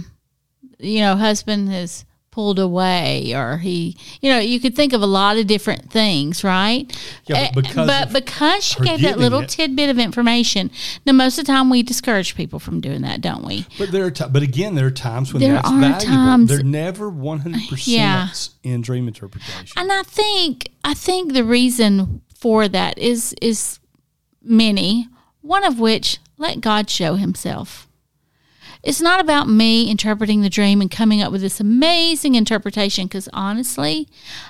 you 0.80 1.00
know, 1.00 1.16
husband 1.16 1.70
has 1.70 2.06
pulled 2.36 2.60
away 2.60 3.34
or 3.34 3.60
he 3.60 3.96
you 4.20 4.30
know 4.30 4.38
you 4.38 4.60
could 4.60 4.76
think 4.76 4.92
of 4.92 5.02
a 5.02 5.06
lot 5.06 5.38
of 5.38 5.48
different 5.48 5.90
things 5.90 6.44
right? 6.44 6.94
Yeah, 7.28 7.50
but 7.54 7.64
because, 7.64 7.88
but 7.88 8.12
because 8.12 8.62
she 8.62 8.82
gave 8.82 9.02
that 9.04 9.18
little 9.18 9.40
it, 9.40 9.48
tidbit 9.48 9.90
of 9.90 9.98
information 9.98 10.70
now 11.06 11.14
most 11.14 11.40
of 11.40 11.46
the 11.46 11.52
time 11.54 11.70
we 11.70 11.82
discourage 11.82 12.36
people 12.36 12.60
from 12.60 12.82
doing 12.82 13.04
that 13.04 13.22
don't 13.22 13.46
we? 13.46 13.66
But 13.78 13.94
there 13.94 14.04
are 14.04 14.12
t- 14.12 14.26
but 14.30 14.44
again 14.44 14.76
there 14.76 14.86
are 14.86 14.92
times 14.92 15.32
when 15.32 15.42
there 15.42 15.54
that's 15.54 15.72
are 15.72 15.80
valuable. 15.80 16.06
times, 16.06 16.50
they're 16.50 16.62
never 16.62 17.10
100% 17.10 17.88
yeah. 17.88 18.28
in 18.64 18.82
dream 18.82 19.08
interpretation. 19.08 19.72
And 19.78 19.90
i 19.94 20.04
think 20.04 20.68
i 20.84 20.94
think 20.94 21.32
the 21.32 21.46
reason 21.46 22.22
for 22.46 22.68
that 22.68 22.96
is 23.00 23.34
is 23.42 23.80
many 24.44 25.08
one 25.42 25.64
of 25.64 25.80
which 25.80 26.20
let 26.38 26.62
god 26.62 26.88
show 26.88 27.16
himself 27.16 27.88
it's 28.84 29.02
not 29.02 29.20
about 29.20 29.50
me 29.50 29.90
interpreting 29.90 30.42
the 30.42 30.50
dream 30.50 30.80
and 30.80 30.92
coming 30.92 31.24
up 31.24 31.32
with 31.32 31.42
this 31.42 31.60
amazing 31.60 32.36
interpretation 32.36 33.08
because 33.08 33.28
honestly, 33.34 34.08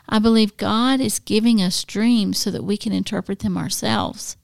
I 0.10 0.20
believe 0.20 0.58
God 0.58 1.00
is 1.00 1.20
giving 1.20 1.62
us 1.62 1.86
dreams 1.86 2.38
so 2.38 2.52
that 2.52 2.66
we 2.66 2.76
can 2.76 2.92
interpret 2.92 3.40
them 3.40 3.58
ourselves. 3.58 4.36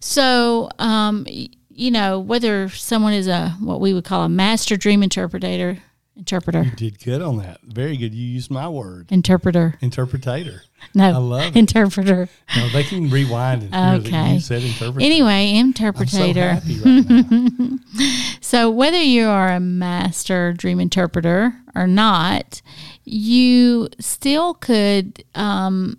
So, 0.00 0.68
um, 0.80 1.28
you 1.28 1.92
know, 1.92 2.18
whether 2.18 2.68
someone 2.70 3.12
is 3.12 3.28
a 3.28 3.50
what 3.60 3.80
we 3.80 3.94
would 3.94 4.04
call 4.04 4.24
a 4.24 4.28
master 4.28 4.76
dream 4.76 5.00
interpreter, 5.00 5.78
interpreter. 6.16 6.62
You 6.62 6.70
did 6.70 7.02
good 7.02 7.22
on 7.22 7.38
that. 7.38 7.60
Very 7.62 7.96
good. 7.96 8.14
You 8.14 8.24
used 8.24 8.50
my 8.50 8.68
word. 8.68 9.10
Interpreter. 9.10 9.78
Interpretator. 9.82 10.60
No, 10.94 11.04
I 11.04 11.16
love 11.16 11.56
it. 11.56 11.56
interpreter. 11.56 12.28
No, 12.56 12.68
they 12.68 12.84
can 12.84 13.10
rewind 13.10 13.64
it. 13.64 13.74
Okay. 13.74 14.34
You 14.34 14.40
said 14.40 14.62
interpreter. 14.62 15.04
Anyway, 15.04 15.54
interpretator. 15.54 16.60
So, 16.60 17.70
right 17.70 18.38
so, 18.40 18.70
whether 18.70 19.00
you 19.00 19.26
are 19.26 19.50
a 19.50 19.60
master 19.60 20.52
dream 20.52 20.80
interpreter 20.80 21.54
or 21.74 21.86
not, 21.86 22.62
you 23.04 23.88
still 23.98 24.54
could. 24.54 25.24
Um, 25.34 25.98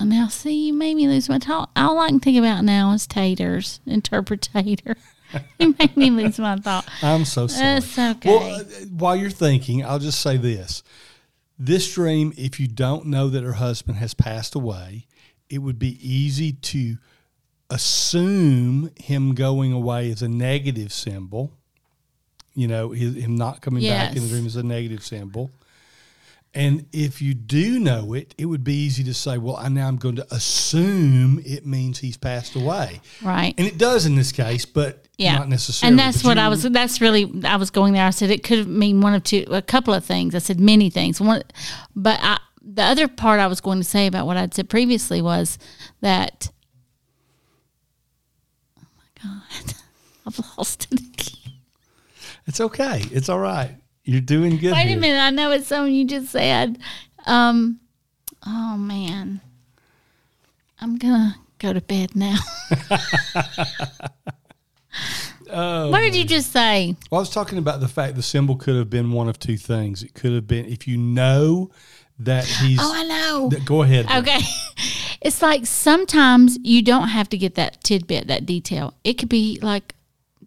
now, 0.00 0.26
see, 0.26 0.66
you 0.66 0.72
made 0.72 0.96
me 0.96 1.06
lose 1.06 1.28
my 1.28 1.38
thought. 1.38 1.70
All 1.76 2.00
I 2.00 2.08
can 2.08 2.18
think 2.18 2.36
about 2.38 2.64
now 2.64 2.92
is 2.92 3.06
taters, 3.06 3.80
interpretator. 3.86 4.96
you 5.58 5.74
made 5.78 5.96
me 5.96 6.10
lose 6.10 6.38
my 6.38 6.56
thought. 6.56 6.86
I'm 7.02 7.24
so 7.24 7.46
sorry. 7.46 7.78
It's 7.78 7.98
okay. 7.98 8.28
Well, 8.28 8.60
uh, 8.60 8.64
while 8.90 9.16
you're 9.16 9.30
thinking, 9.30 9.84
I'll 9.84 9.98
just 9.98 10.20
say 10.20 10.36
this 10.36 10.82
this 11.58 11.94
dream, 11.94 12.32
if 12.36 12.58
you 12.58 12.66
don't 12.66 13.06
know 13.06 13.28
that 13.28 13.44
her 13.44 13.52
husband 13.52 13.98
has 13.98 14.14
passed 14.14 14.54
away, 14.54 15.06
it 15.48 15.58
would 15.58 15.78
be 15.78 15.96
easy 16.00 16.52
to 16.52 16.96
assume 17.70 18.90
him 18.96 19.34
going 19.34 19.72
away 19.72 20.10
as 20.10 20.22
a 20.22 20.28
negative 20.28 20.92
symbol. 20.92 21.52
You 22.54 22.68
know, 22.68 22.90
him 22.90 23.36
not 23.36 23.60
coming 23.60 23.82
yes. 23.82 24.08
back 24.08 24.16
in 24.16 24.22
the 24.24 24.28
dream 24.28 24.46
is 24.46 24.56
a 24.56 24.62
negative 24.62 25.04
symbol. 25.04 25.50
And 26.54 26.84
if 26.92 27.22
you 27.22 27.32
do 27.32 27.78
know 27.78 28.12
it, 28.12 28.34
it 28.36 28.44
would 28.44 28.62
be 28.62 28.74
easy 28.74 29.02
to 29.04 29.14
say, 29.14 29.38
well, 29.38 29.56
I 29.56 29.68
now 29.68 29.88
I'm 29.88 29.96
going 29.96 30.16
to 30.16 30.34
assume 30.34 31.40
it 31.46 31.64
means 31.64 32.00
he's 32.00 32.18
passed 32.18 32.54
away. 32.54 33.00
Right. 33.22 33.54
And 33.56 33.66
it 33.66 33.78
does 33.78 34.04
in 34.04 34.16
this 34.16 34.32
case, 34.32 34.66
but 34.66 35.08
yeah. 35.16 35.38
not 35.38 35.48
necessarily. 35.48 35.92
And 35.92 35.98
that's 35.98 36.22
what 36.22 36.36
I 36.36 36.48
was, 36.48 36.64
that's 36.64 37.00
really, 37.00 37.32
I 37.44 37.56
was 37.56 37.70
going 37.70 37.94
there. 37.94 38.04
I 38.04 38.10
said 38.10 38.30
it 38.30 38.44
could 38.44 38.68
mean 38.68 39.00
one 39.00 39.14
of 39.14 39.24
two, 39.24 39.46
a 39.50 39.62
couple 39.62 39.94
of 39.94 40.04
things. 40.04 40.34
I 40.34 40.38
said 40.38 40.60
many 40.60 40.90
things. 40.90 41.22
One, 41.22 41.42
but 41.96 42.18
I, 42.22 42.38
the 42.60 42.82
other 42.82 43.08
part 43.08 43.40
I 43.40 43.46
was 43.46 43.62
going 43.62 43.78
to 43.78 43.84
say 43.84 44.06
about 44.06 44.26
what 44.26 44.36
I'd 44.36 44.52
said 44.52 44.68
previously 44.68 45.22
was 45.22 45.58
that, 46.02 46.50
oh 48.78 48.86
my 48.98 49.22
God, 49.22 49.74
I've 50.26 50.58
lost 50.58 50.88
it 50.90 51.00
again. 51.00 51.54
It's 52.46 52.60
okay. 52.60 53.04
It's 53.10 53.30
all 53.30 53.38
right. 53.38 53.76
You're 54.04 54.20
doing 54.20 54.56
good. 54.56 54.72
Wait 54.72 54.88
here. 54.88 54.96
a 54.96 55.00
minute. 55.00 55.20
I 55.20 55.30
know 55.30 55.50
it's 55.52 55.68
something 55.68 55.94
you 55.94 56.04
just 56.04 56.30
said. 56.30 56.78
Um, 57.26 57.80
oh 58.46 58.76
man, 58.76 59.40
I'm 60.80 60.98
gonna 60.98 61.36
go 61.58 61.72
to 61.72 61.80
bed 61.80 62.16
now. 62.16 62.36
oh, 65.50 65.90
Wait 65.90 66.10
did 66.10 66.16
you 66.16 66.24
just 66.24 66.52
say? 66.52 66.96
Well, 67.10 67.20
I 67.20 67.22
was 67.22 67.30
talking 67.30 67.58
about 67.58 67.80
the 67.80 67.88
fact 67.88 68.16
the 68.16 68.22
symbol 68.22 68.56
could 68.56 68.74
have 68.76 68.90
been 68.90 69.12
one 69.12 69.28
of 69.28 69.38
two 69.38 69.56
things. 69.56 70.02
It 70.02 70.14
could 70.14 70.32
have 70.32 70.46
been 70.46 70.66
if 70.66 70.88
you 70.88 70.96
know 70.98 71.70
that 72.18 72.44
he's. 72.62 72.78
Oh, 72.80 72.92
I 72.94 73.04
know. 73.04 73.48
that- 73.50 73.64
go 73.64 73.82
ahead. 73.82 74.06
Okay. 74.10 74.40
It's 75.24 75.40
like 75.40 75.66
sometimes 75.66 76.58
you 76.64 76.82
don't 76.82 77.06
have 77.06 77.28
to 77.28 77.38
get 77.38 77.54
that 77.54 77.80
tidbit, 77.84 78.26
that 78.26 78.44
detail. 78.44 78.94
It 79.04 79.14
could 79.14 79.28
be 79.28 79.60
like 79.62 79.94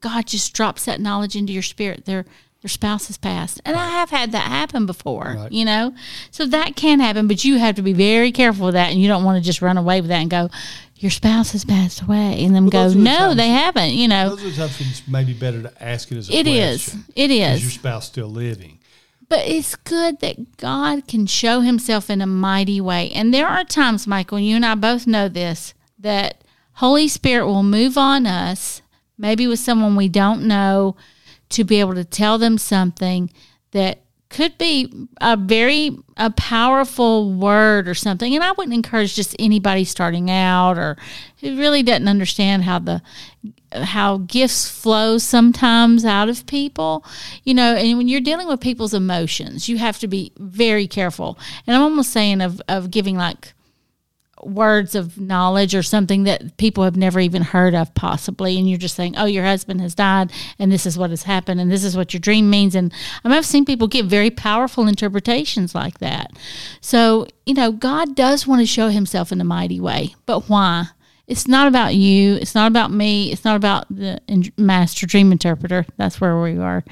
God 0.01 0.27
just 0.27 0.53
drops 0.53 0.83
that 0.83 0.99
knowledge 0.99 1.33
into 1.37 1.53
your 1.53 1.61
spirit. 1.61 2.03
Their 2.03 2.25
their 2.65 2.69
spouse 2.69 3.05
has 3.07 3.17
passed. 3.17 3.61
And 3.63 3.77
I 3.77 3.89
have 3.89 4.09
had 4.09 4.31
that 4.31 4.47
happen 4.49 4.87
before, 4.87 5.35
Right. 5.37 5.51
you 5.51 5.65
know? 5.65 5.93
So 6.31 6.47
that 6.47 6.75
can 6.75 6.99
happen, 6.99 7.27
but 7.27 7.45
you 7.45 7.59
have 7.59 7.75
to 7.75 7.83
be 7.83 7.93
very 7.93 8.31
careful 8.31 8.65
with 8.65 8.73
that 8.73 8.91
and 8.91 8.99
you 8.99 9.07
don't 9.07 9.23
want 9.23 9.37
to 9.37 9.45
just 9.45 9.61
run 9.61 9.77
away 9.77 10.01
with 10.01 10.07
that 10.09 10.19
and 10.21 10.31
go, 10.31 10.49
Your 10.97 11.11
spouse 11.11 11.51
has 11.51 11.63
passed 11.63 12.01
away 12.01 12.43
and 12.43 12.55
then 12.55 12.63
Well, 12.63 12.71
go, 12.71 12.89
the 12.89 12.95
No, 12.95 13.17
times- 13.17 13.37
they 13.37 13.49
haven't, 13.49 13.91
you 13.91 14.07
know. 14.07 14.29
Those 14.29 14.45
are 14.45 14.49
the 14.49 14.55
times 14.55 14.81
it's 14.81 15.07
maybe 15.07 15.33
better 15.33 15.61
to 15.61 15.71
ask 15.83 16.11
it 16.11 16.17
as 16.17 16.27
a 16.29 16.33
It 16.35 16.47
is. 16.47 16.83
question. 16.85 17.05
It 17.15 17.29
Is 17.29 17.57
is. 17.57 17.61
your 17.63 17.71
spouse 17.71 18.07
still 18.07 18.29
living? 18.29 18.79
But 19.29 19.45
it's 19.45 19.75
good 19.75 20.21
that 20.21 20.57
God 20.57 21.07
can 21.07 21.27
show 21.27 21.59
himself 21.59 22.09
in 22.09 22.19
a 22.21 22.25
mighty 22.25 22.81
way. 22.81 23.11
And 23.11 23.31
there 23.31 23.47
are 23.47 23.63
times, 23.63 24.07
Michael, 24.07 24.37
and 24.37 24.47
you 24.47 24.55
and 24.55 24.65
I 24.65 24.73
both 24.73 25.05
know 25.05 25.27
this, 25.27 25.75
that 25.99 26.43
Holy 26.73 27.07
Spirit 27.07 27.45
will 27.45 27.61
move 27.63 27.95
on 27.97 28.25
us, 28.25 28.81
maybe 29.19 29.45
with 29.45 29.59
someone 29.59 29.95
we 29.95 30.09
don't 30.09 30.47
know, 30.47 30.95
to 31.49 31.63
be 31.63 31.79
able 31.79 31.95
to 31.95 32.05
tell 32.05 32.37
them 32.37 32.57
something 32.57 33.31
that 33.71 33.99
could 34.29 34.57
be 34.57 35.07
a 35.21 35.37
very 35.37 35.97
a 36.17 36.29
powerful 36.29 37.31
word 37.31 37.87
or 37.87 37.93
something. 37.93 38.33
And 38.35 38.43
i 38.43 38.51
wouldn't 38.51 38.73
encourage 38.73 39.15
just 39.15 39.35
anybody 39.39 39.83
starting 39.83 40.29
out 40.29 40.77
or 40.77 40.97
who 41.39 41.57
really 41.57 41.83
doesn't 41.83 42.07
understand 42.07 42.63
how 42.63 42.79
the 42.79 43.01
how 43.71 44.19
gifts 44.19 44.69
flow 44.69 45.17
sometimes 45.17 46.05
out 46.05 46.29
of 46.29 46.45
people. 46.47 47.05
You 47.43 47.53
know 47.53 47.75
and 47.75 47.97
when 47.97 48.07
you're 48.07 48.21
dealing 48.21 48.47
with 48.47 48.59
people's 48.61 48.93
emotions 48.93 49.69
you 49.69 49.77
have 49.77 49.99
to 49.99 50.07
be 50.07 50.33
very 50.37 50.87
careful. 50.87 51.37
And 51.65 51.75
i'm 51.75 51.83
almost 51.83 52.11
saying 52.11 52.41
of 52.41 52.61
of 52.67 52.91
giving 52.91 53.15
like 53.15 53.53
words 54.45 54.95
of 54.95 55.19
knowledge 55.19 55.73
or 55.75 55.83
something 55.83 56.23
that 56.23 56.57
people 56.57 56.83
have 56.83 56.95
never 56.95 57.19
even 57.19 57.41
heard 57.41 57.73
of 57.73 57.93
possibly. 57.95 58.57
And 58.57 58.69
you're 58.69 58.77
just 58.77 58.95
saying 58.95 59.15
oh 59.17 59.25
your 59.25 59.45
husband 59.45 59.81
has 59.81 59.95
died 59.95 60.31
and 60.59 60.71
this 60.71 60.85
is 60.85 60.97
what 60.97 61.09
has 61.09 61.23
happened 61.23 61.59
and 61.59 61.71
this 61.71 61.83
is 61.83 61.97
what 61.97 62.13
your 62.13 62.19
dream 62.19 62.49
means. 62.49 62.75
And 62.75 62.93
I've 63.23 63.45
seen 63.45 63.65
people 63.65 63.87
give 63.87 64.07
very 64.07 64.31
powerful 64.31 64.87
interpretations 64.87 65.75
like 65.75 65.99
that. 65.99 66.31
So 66.81 67.27
you 67.45 67.53
know 67.53 67.71
God 67.71 68.15
does 68.15 68.47
want 68.47 68.61
to 68.61 68.67
show 68.67 68.89
himself 68.89 69.31
in 69.31 69.41
a 69.41 69.45
mighty 69.45 69.79
way. 69.79 70.15
But 70.25 70.49
why? 70.49 70.87
It's 71.27 71.47
not 71.47 71.67
about 71.67 71.95
you. 71.95 72.35
It's 72.35 72.53
not 72.53 72.67
about 72.67 72.91
me. 72.91 73.31
It's 73.31 73.43
not 73.43 73.55
about 73.55 73.87
the 73.89 74.21
master 74.57 75.07
dream 75.07 75.31
interpreter. 75.31 75.85
That's 75.97 76.21
where 76.21 76.39
we 76.39 76.57
are. 76.59 76.83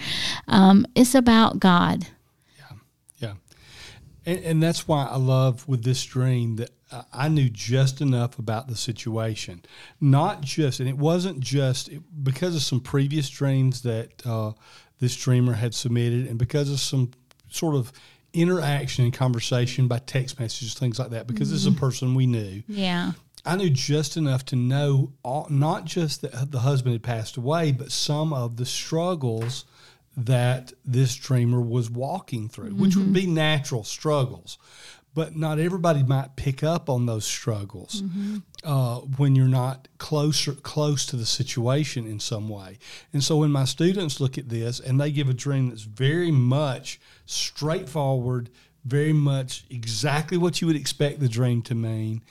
Um, 0.47 0.87
it's 0.95 1.13
about 1.13 1.59
God. 1.59 2.07
Yeah, 2.57 2.77
Yeah. 3.19 3.33
And, 4.25 4.39
and 4.43 4.63
that's 4.63 4.87
why 4.87 5.05
I 5.05 5.17
love 5.17 5.67
with 5.67 5.83
this 5.83 6.03
dream 6.03 6.55
that 6.55 6.71
uh, 6.93 7.03
I 7.11 7.27
knew 7.27 7.49
just 7.49 8.01
enough 8.01 8.37
about 8.39 8.67
the 8.67 8.75
situation. 8.75 9.63
Not 9.99 10.41
just, 10.41 10.79
and 10.79 10.87
it 10.87 10.97
wasn't 10.97 11.39
just 11.39 11.89
it, 11.89 12.01
because 12.23 12.55
of 12.55 12.61
some 12.61 12.79
previous 12.79 13.29
dreams 13.29 13.81
that 13.81 14.25
uh, 14.25 14.53
this 14.99 15.15
dreamer 15.15 15.53
had 15.53 15.73
submitted 15.73 16.27
and 16.27 16.37
because 16.37 16.69
of 16.69 16.79
some 16.79 17.11
sort 17.49 17.75
of 17.75 17.91
interaction 18.33 19.03
and 19.05 19.13
conversation 19.13 19.87
by 19.87 19.99
text 19.99 20.39
messages, 20.39 20.73
things 20.73 20.99
like 20.99 21.09
that, 21.09 21.27
because 21.27 21.51
this 21.51 21.59
is 21.59 21.67
a 21.67 21.71
person 21.71 22.15
we 22.15 22.25
knew. 22.25 22.63
yeah 22.67 23.11
I 23.45 23.57
knew 23.57 23.69
just 23.69 24.15
enough 24.15 24.45
to 24.45 24.55
know 24.55 25.11
all, 25.23 25.47
not 25.49 25.85
just 25.85 26.21
that 26.21 26.51
the 26.51 26.59
husband 26.59 26.93
had 26.93 27.03
passed 27.03 27.35
away, 27.35 27.71
but 27.73 27.91
some 27.91 28.31
of 28.31 28.55
the 28.55 28.65
struggles 28.65 29.65
that 30.15 30.71
this 30.85 31.15
dreamer 31.15 31.59
was 31.59 31.89
walking 31.89 32.47
through, 32.47 32.75
which 32.75 32.95
would 32.95 33.11
be 33.11 33.25
natural 33.27 33.83
struggles. 33.83 34.57
But 35.15 35.35
not 35.35 35.59
everybody 35.59 36.01
might 36.01 36.35
pick 36.35 36.63
up 36.63 36.89
on 36.89 37.05
those 37.05 37.25
struggles 37.25 38.01
uh, 38.63 38.95
when 39.17 39.35
you're 39.35 39.47
not 39.47 39.87
closer 39.99 40.53
close 40.53 41.05
to 41.07 41.15
the 41.15 41.25
situation 41.25 42.07
in 42.07 42.19
some 42.19 42.49
way. 42.49 42.79
And 43.11 43.23
so 43.23 43.37
when 43.37 43.51
my 43.51 43.65
students 43.65 44.19
look 44.19 44.39
at 44.39 44.49
this 44.49 44.79
and 44.79 44.99
they 44.99 45.11
give 45.11 45.29
a 45.29 45.33
dream 45.33 45.69
that's 45.69 45.83
very 45.83 46.31
much 46.31 46.99
straightforward, 47.27 48.49
very 48.85 49.13
much 49.13 49.65
exactly 49.69 50.37
what 50.37 50.61
you 50.61 50.67
would 50.67 50.75
expect 50.75 51.19
the 51.19 51.29
dream 51.29 51.61
to 51.63 51.75
mean, 51.75 52.23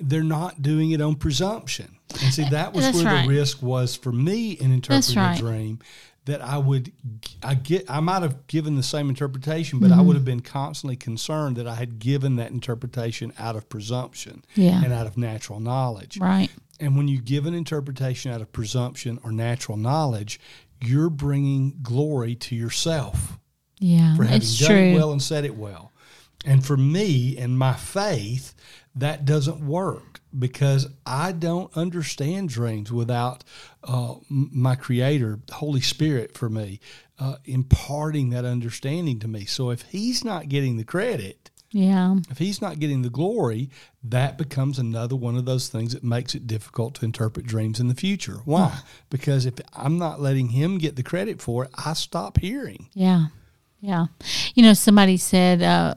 they're 0.00 0.24
not 0.24 0.62
doing 0.62 0.90
it 0.90 1.00
on 1.00 1.14
presumption. 1.16 1.98
And 2.22 2.32
see, 2.32 2.48
that 2.50 2.72
was 2.72 2.84
That's 2.84 2.96
where 2.96 3.06
right. 3.06 3.22
the 3.22 3.28
risk 3.28 3.62
was 3.62 3.96
for 3.96 4.12
me 4.12 4.52
in 4.52 4.72
interpreting 4.72 5.16
right. 5.16 5.36
a 5.36 5.40
dream. 5.40 5.78
That 6.26 6.40
I 6.40 6.56
would, 6.56 6.90
I 7.42 7.54
get, 7.54 7.90
I 7.90 8.00
might 8.00 8.22
have 8.22 8.46
given 8.46 8.76
the 8.76 8.82
same 8.82 9.10
interpretation, 9.10 9.78
but 9.78 9.90
I 9.90 9.96
mm-hmm. 9.96 10.06
would 10.06 10.16
have 10.16 10.24
been 10.24 10.40
constantly 10.40 10.96
concerned 10.96 11.56
that 11.56 11.66
I 11.66 11.74
had 11.74 11.98
given 11.98 12.36
that 12.36 12.50
interpretation 12.50 13.34
out 13.38 13.56
of 13.56 13.68
presumption 13.68 14.42
Yeah. 14.54 14.82
and 14.82 14.90
out 14.90 15.06
of 15.06 15.18
natural 15.18 15.60
knowledge. 15.60 16.18
right 16.18 16.48
And 16.80 16.96
when 16.96 17.08
you 17.08 17.20
give 17.20 17.44
an 17.44 17.52
interpretation 17.52 18.32
out 18.32 18.40
of 18.40 18.52
presumption 18.52 19.18
or 19.22 19.32
natural 19.32 19.76
knowledge, 19.76 20.40
you're 20.80 21.10
bringing 21.10 21.78
glory 21.82 22.34
to 22.36 22.54
yourself 22.54 23.38
yeah 23.78 24.16
for 24.16 24.24
having 24.24 24.36
it's 24.38 24.58
done 24.58 24.68
true 24.68 24.76
it 24.76 24.94
well 24.94 25.12
and 25.12 25.22
said 25.22 25.44
it 25.44 25.56
well. 25.56 25.92
And 26.46 26.64
for 26.64 26.76
me 26.76 27.36
and 27.38 27.58
my 27.58 27.74
faith, 27.74 28.54
that 28.94 29.24
doesn't 29.24 29.60
work 29.60 30.20
because 30.38 30.88
I 31.06 31.32
don't 31.32 31.74
understand 31.76 32.48
dreams 32.48 32.92
without 32.92 33.44
uh, 33.82 34.14
my 34.28 34.74
Creator, 34.74 35.40
Holy 35.50 35.80
Spirit, 35.80 36.36
for 36.36 36.48
me, 36.48 36.80
uh, 37.18 37.36
imparting 37.44 38.30
that 38.30 38.44
understanding 38.44 39.18
to 39.20 39.28
me. 39.28 39.44
So 39.44 39.70
if 39.70 39.82
He's 39.82 40.24
not 40.24 40.48
getting 40.48 40.76
the 40.76 40.84
credit, 40.84 41.50
yeah 41.70 42.16
if 42.30 42.38
He's 42.38 42.62
not 42.62 42.78
getting 42.78 43.02
the 43.02 43.10
glory, 43.10 43.70
that 44.02 44.38
becomes 44.38 44.78
another 44.78 45.16
one 45.16 45.36
of 45.36 45.44
those 45.44 45.68
things 45.68 45.92
that 45.92 46.04
makes 46.04 46.34
it 46.34 46.46
difficult 46.46 46.94
to 46.96 47.04
interpret 47.04 47.46
dreams 47.46 47.80
in 47.80 47.88
the 47.88 47.94
future. 47.94 48.38
Why? 48.44 48.80
Because 49.10 49.46
if 49.46 49.54
I'm 49.74 49.98
not 49.98 50.20
letting 50.20 50.48
Him 50.48 50.78
get 50.78 50.96
the 50.96 51.02
credit 51.02 51.40
for 51.40 51.64
it, 51.64 51.70
I 51.84 51.92
stop 51.94 52.38
hearing. 52.38 52.88
Yeah. 52.94 53.26
Yeah. 53.80 54.06
You 54.54 54.62
know, 54.62 54.72
somebody 54.72 55.18
said 55.18 55.62
uh, 55.62 55.94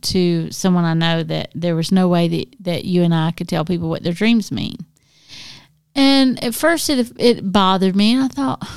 to 0.00 0.50
someone 0.50 0.84
I 0.84 0.94
know 0.94 1.22
that 1.22 1.50
there 1.54 1.76
was 1.76 1.90
no 1.90 2.08
way 2.08 2.28
that, 2.28 2.56
that 2.60 2.84
you 2.84 3.02
and 3.02 3.14
I 3.14 3.30
could 3.30 3.48
tell 3.48 3.64
people 3.64 3.88
what 3.88 4.02
their 4.02 4.12
dreams 4.12 4.52
mean. 4.52 4.76
And 5.94 6.42
at 6.44 6.54
first 6.54 6.90
it, 6.90 7.12
it 7.18 7.52
bothered 7.52 7.96
me. 7.96 8.14
And 8.14 8.24
I 8.24 8.28
thought, 8.28 8.68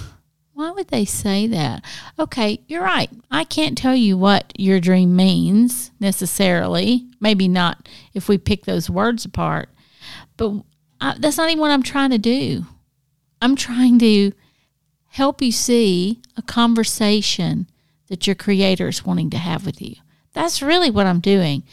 why 0.54 0.72
would 0.72 0.88
they 0.88 1.06
say 1.06 1.48
that? 1.48 1.84
Okay, 2.18 2.62
you're 2.68 2.84
right. 2.84 3.10
I 3.30 3.44
can't 3.44 3.78
tell 3.78 3.96
you 3.96 4.18
what 4.18 4.54
your 4.58 4.80
dream 4.80 5.16
means 5.16 5.92
necessarily. 6.00 7.06
Maybe 7.20 7.48
not 7.48 7.90
if 8.14 8.28
we 8.28 8.38
pick 8.38 8.66
those 8.66 8.90
words 8.90 9.26
apart. 9.26 9.70
But 10.38 10.64
I, 11.00 11.16
that's 11.20 11.38
not 11.38 11.50
even 11.50 11.60
what 11.60 11.72
I'm 11.72 11.84
trying 11.84 12.12
to 12.12 12.18
do. 12.18 12.66
I'm 13.42 13.56
trying 13.56 14.00
to 14.00 14.32
help 15.10 15.42
you 15.42 15.52
see 15.52 16.22
a 16.38 16.42
conversation 16.42 17.68
that 18.08 18.28
your 18.28 18.36
creator 18.36 18.88
is 18.88 19.06
wanting 19.06 19.30
to 19.32 19.38
have 19.38 19.66
with 19.66 19.82
you. 19.82 19.96
That's 20.34 20.62
really 20.62 20.90
what 20.90 21.08
I'm 21.08 21.20
doing. 21.20 21.64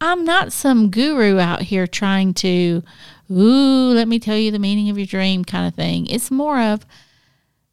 I'm 0.00 0.24
not 0.24 0.52
some 0.52 0.90
guru 0.90 1.38
out 1.38 1.62
here 1.62 1.86
trying 1.86 2.34
to, 2.34 2.82
ooh, 3.30 3.92
let 3.94 4.08
me 4.08 4.18
tell 4.18 4.36
you 4.36 4.50
the 4.50 4.58
meaning 4.58 4.90
of 4.90 4.98
your 4.98 5.06
dream 5.06 5.44
kind 5.44 5.66
of 5.66 5.74
thing. 5.74 6.06
It's 6.06 6.30
more 6.30 6.60
of, 6.60 6.84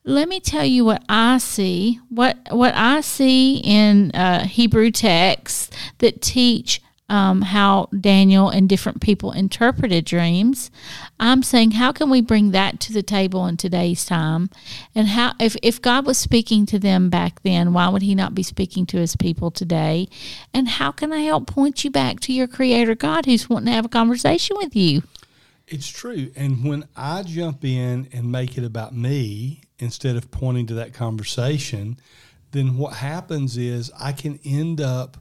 let 0.05 0.29
me 0.29 0.39
tell 0.39 0.65
you 0.65 0.85
what 0.85 1.03
I 1.09 1.37
see, 1.39 1.99
what 2.09 2.37
what 2.51 2.73
I 2.73 3.01
see 3.01 3.57
in 3.57 4.11
uh, 4.11 4.45
Hebrew 4.45 4.91
texts 4.91 5.69
that 5.97 6.21
teach 6.21 6.81
um, 7.09 7.41
how 7.41 7.89
Daniel 7.99 8.49
and 8.49 8.69
different 8.69 9.01
people 9.01 9.31
interpreted 9.31 10.05
dreams. 10.05 10.71
I'm 11.19 11.43
saying, 11.43 11.71
how 11.71 11.91
can 11.91 12.09
we 12.09 12.21
bring 12.21 12.51
that 12.51 12.79
to 12.81 12.93
the 12.93 13.03
table 13.03 13.45
in 13.47 13.57
today's 13.57 14.05
time? 14.05 14.49
And 14.95 15.07
how, 15.07 15.33
if, 15.39 15.55
if 15.61 15.81
God 15.81 16.05
was 16.05 16.17
speaking 16.17 16.65
to 16.67 16.79
them 16.79 17.09
back 17.09 17.41
then, 17.41 17.73
why 17.73 17.89
would 17.89 18.03
He 18.03 18.15
not 18.15 18.35
be 18.35 18.43
speaking 18.43 18.85
to 18.87 18.97
His 18.97 19.15
people 19.15 19.51
today? 19.51 20.07
And 20.53 20.67
how 20.67 20.91
can 20.91 21.11
I 21.11 21.21
help 21.21 21.47
point 21.47 21.83
you 21.83 21.91
back 21.91 22.19
to 22.21 22.33
your 22.33 22.47
Creator 22.47 22.95
God 22.95 23.25
who's 23.25 23.49
wanting 23.49 23.67
to 23.67 23.73
have 23.73 23.85
a 23.85 23.89
conversation 23.89 24.55
with 24.57 24.75
you? 24.75 25.03
It's 25.67 25.87
true. 25.87 26.31
And 26.35 26.63
when 26.63 26.87
I 26.95 27.23
jump 27.23 27.63
in 27.63 28.07
and 28.11 28.31
make 28.31 28.57
it 28.57 28.63
about 28.63 28.95
me 28.95 29.61
instead 29.77 30.15
of 30.15 30.31
pointing 30.31 30.65
to 30.67 30.73
that 30.75 30.93
conversation, 30.93 31.97
then 32.51 32.77
what 32.77 32.93
happens 32.93 33.57
is 33.57 33.91
I 33.99 34.11
can 34.11 34.39
end 34.43 34.81
up 34.81 35.17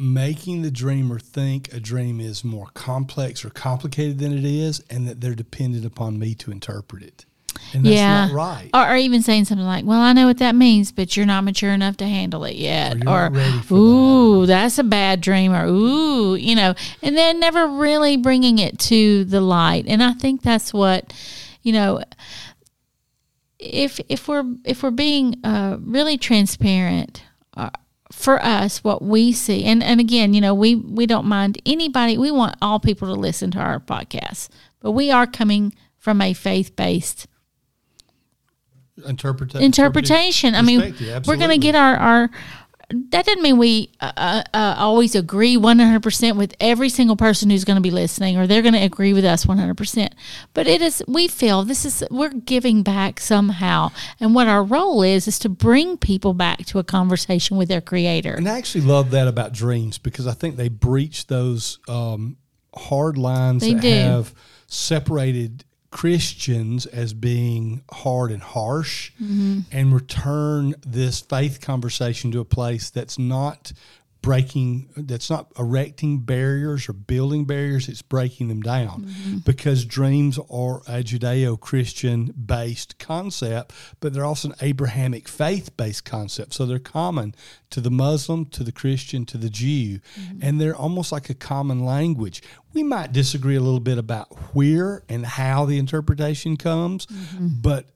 making 0.00 0.62
the 0.62 0.70
dreamer 0.70 1.18
think 1.18 1.72
a 1.74 1.78
dream 1.78 2.20
is 2.20 2.42
more 2.42 2.68
complex 2.72 3.44
or 3.44 3.50
complicated 3.50 4.18
than 4.18 4.36
it 4.36 4.44
is 4.44 4.82
and 4.88 5.06
that 5.06 5.20
they're 5.20 5.34
dependent 5.34 5.84
upon 5.84 6.18
me 6.18 6.34
to 6.34 6.50
interpret 6.50 7.02
it. 7.02 7.26
And 7.74 7.84
that's 7.84 7.96
yeah. 7.96 8.26
not 8.26 8.32
right. 8.32 8.70
Or, 8.72 8.94
or 8.94 8.96
even 8.96 9.22
saying 9.22 9.44
something 9.44 9.66
like, 9.66 9.84
well, 9.84 10.00
I 10.00 10.14
know 10.14 10.26
what 10.26 10.38
that 10.38 10.54
means, 10.54 10.90
but 10.90 11.16
you're 11.16 11.26
not 11.26 11.44
mature 11.44 11.72
enough 11.72 11.98
to 11.98 12.06
handle 12.06 12.44
it 12.44 12.56
yet. 12.56 12.94
Or 12.94 12.96
you're 12.96 13.04
not 13.04 13.32
ready 13.34 13.58
for 13.58 13.74
ooh, 13.74 14.46
that's 14.46 14.78
a 14.78 14.84
bad 14.84 15.20
dream. 15.20 15.52
Or, 15.52 15.66
ooh, 15.66 16.34
you 16.34 16.54
know, 16.54 16.74
and 17.02 17.14
then 17.14 17.38
never 17.38 17.68
really 17.68 18.16
bringing 18.16 18.58
it 18.58 18.78
to 18.78 19.24
the 19.26 19.42
light. 19.42 19.84
And 19.86 20.02
I 20.02 20.12
think 20.14 20.42
that's 20.42 20.72
what, 20.72 21.12
you 21.62 21.72
know, 21.72 22.02
if 23.58 24.00
if 24.08 24.26
we're 24.26 24.44
if 24.64 24.82
we're 24.82 24.90
being 24.90 25.36
uh, 25.44 25.76
really 25.82 26.16
transparent 26.16 27.22
for 28.20 28.42
us 28.44 28.84
what 28.84 29.02
we 29.02 29.32
see. 29.32 29.64
And 29.64 29.82
and 29.82 30.00
again 30.00 30.34
you 30.34 30.40
know 30.40 30.54
we 30.54 30.74
we 30.76 31.06
don't 31.06 31.26
mind 31.26 31.60
anybody. 31.66 32.16
We 32.18 32.30
want 32.30 32.56
all 32.62 32.78
people 32.78 33.08
to 33.08 33.14
listen 33.14 33.50
to 33.52 33.58
our 33.58 33.80
podcast 33.80 34.48
but 34.80 34.92
we 34.92 35.10
are 35.10 35.26
coming 35.26 35.74
from 35.98 36.20
a 36.20 36.32
faith-based 36.32 37.26
Interpreta- 39.00 39.60
interpretation. 39.60 40.54
I 40.54 40.62
mean 40.62 40.94
we're 41.26 41.36
going 41.36 41.50
to 41.50 41.58
get 41.58 41.74
our 41.74 41.96
our 41.96 42.30
that 42.90 43.24
doesn't 43.24 43.42
mean 43.42 43.58
we 43.58 43.90
uh, 44.00 44.12
uh, 44.16 44.42
uh, 44.52 44.74
always 44.78 45.14
agree 45.14 45.56
100% 45.56 46.36
with 46.36 46.54
every 46.60 46.88
single 46.88 47.16
person 47.16 47.50
who's 47.50 47.64
going 47.64 47.76
to 47.76 47.82
be 47.82 47.90
listening 47.90 48.36
or 48.36 48.46
they're 48.46 48.62
going 48.62 48.74
to 48.74 48.82
agree 48.82 49.12
with 49.12 49.24
us 49.24 49.44
100% 49.46 50.12
but 50.54 50.66
it 50.66 50.82
is 50.82 51.02
we 51.06 51.28
feel 51.28 51.62
this 51.62 51.84
is 51.84 52.04
we're 52.10 52.30
giving 52.30 52.82
back 52.82 53.20
somehow. 53.20 53.90
And 54.18 54.34
what 54.34 54.48
our 54.48 54.62
role 54.62 55.02
is 55.02 55.28
is 55.28 55.38
to 55.40 55.48
bring 55.48 55.96
people 55.96 56.34
back 56.34 56.66
to 56.66 56.78
a 56.78 56.84
conversation 56.84 57.56
with 57.56 57.68
their 57.68 57.80
creator. 57.80 58.34
And 58.34 58.48
I 58.48 58.58
actually 58.58 58.84
love 58.84 59.10
that 59.12 59.28
about 59.28 59.52
dreams 59.52 59.98
because 59.98 60.26
I 60.26 60.32
think 60.32 60.56
they 60.56 60.68
breach 60.68 61.26
those 61.28 61.78
um, 61.88 62.36
hard 62.74 63.16
lines 63.16 63.62
They 63.62 63.74
that 63.74 63.82
do. 63.82 63.88
have 63.90 64.34
separated 64.66 65.64
Christians 65.90 66.86
as 66.86 67.12
being 67.14 67.82
hard 67.90 68.30
and 68.30 68.42
harsh 68.42 69.10
Mm-hmm. 69.20 69.60
and 69.72 69.92
return 69.94 70.74
this 70.86 71.20
faith 71.20 71.60
conversation 71.60 72.30
to 72.32 72.40
a 72.40 72.44
place 72.44 72.90
that's 72.90 73.18
not 73.18 73.72
breaking 74.22 74.88
that's 74.96 75.30
not 75.30 75.50
erecting 75.58 76.20
barriers 76.20 76.88
or 76.88 76.92
building 76.92 77.44
barriers 77.44 77.88
it's 77.88 78.02
breaking 78.02 78.48
them 78.48 78.60
down. 78.60 79.04
Mm-hmm. 79.04 79.38
because 79.38 79.84
dreams 79.84 80.38
are 80.38 80.78
a 80.86 81.02
judeo-christian 81.02 82.34
based 82.46 82.98
concept 82.98 83.72
but 84.00 84.12
they're 84.12 84.24
also 84.24 84.48
an 84.48 84.54
abrahamic 84.60 85.28
faith 85.28 85.76
based 85.76 86.04
concept. 86.04 86.54
So 86.54 86.66
they're 86.66 86.78
common 86.78 87.34
to 87.70 87.80
the 87.80 87.90
muslim 87.90 88.44
to 88.46 88.62
the 88.64 88.72
christian 88.72 89.24
to 89.26 89.38
the 89.38 89.50
jew. 89.50 90.00
And 90.42 90.60
they're 90.60 90.76
almost 90.76 91.12
like 91.12 91.30
a 91.30 91.34
common 91.34 91.84
language. 91.84 92.42
We 92.72 92.82
might 92.82 93.12
disagree 93.12 93.56
a 93.56 93.60
little 93.60 93.80
bit 93.80 93.98
about 93.98 94.28
where 94.54 95.02
and 95.08 95.24
how 95.24 95.64
the 95.64 95.78
interpretation 95.78 96.56
comes 96.56 97.06
but 97.40 97.86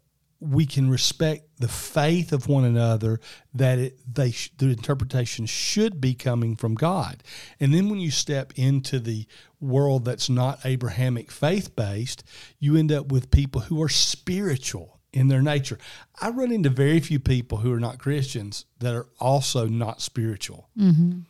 we 0.44 0.66
can 0.66 0.90
respect 0.90 1.48
the 1.58 1.68
faith 1.68 2.32
of 2.32 2.48
one 2.48 2.64
another 2.64 3.18
that 3.54 3.78
it, 3.78 3.98
they 4.12 4.30
sh- 4.30 4.52
the 4.58 4.66
interpretation 4.66 5.46
should 5.46 6.00
be 6.00 6.14
coming 6.14 6.54
from 6.54 6.74
God. 6.74 7.22
And 7.58 7.72
then 7.72 7.88
when 7.88 7.98
you 7.98 8.10
step 8.10 8.52
into 8.56 8.98
the 8.98 9.26
world 9.60 10.04
that's 10.04 10.28
not 10.28 10.64
Abrahamic 10.64 11.30
faith 11.30 11.74
based, 11.74 12.24
you 12.58 12.76
end 12.76 12.92
up 12.92 13.10
with 13.10 13.30
people 13.30 13.62
who 13.62 13.82
are 13.82 13.88
spiritual 13.88 15.00
in 15.14 15.28
their 15.28 15.40
nature. 15.40 15.78
I 16.20 16.28
run 16.30 16.52
into 16.52 16.68
very 16.68 17.00
few 17.00 17.20
people 17.20 17.58
who 17.58 17.72
are 17.72 17.80
not 17.80 17.98
Christians 17.98 18.66
that 18.80 18.94
are 18.94 19.06
also 19.18 19.66
not 19.66 20.02
spiritual. 20.02 20.68
Mm-hmm. 20.78 21.20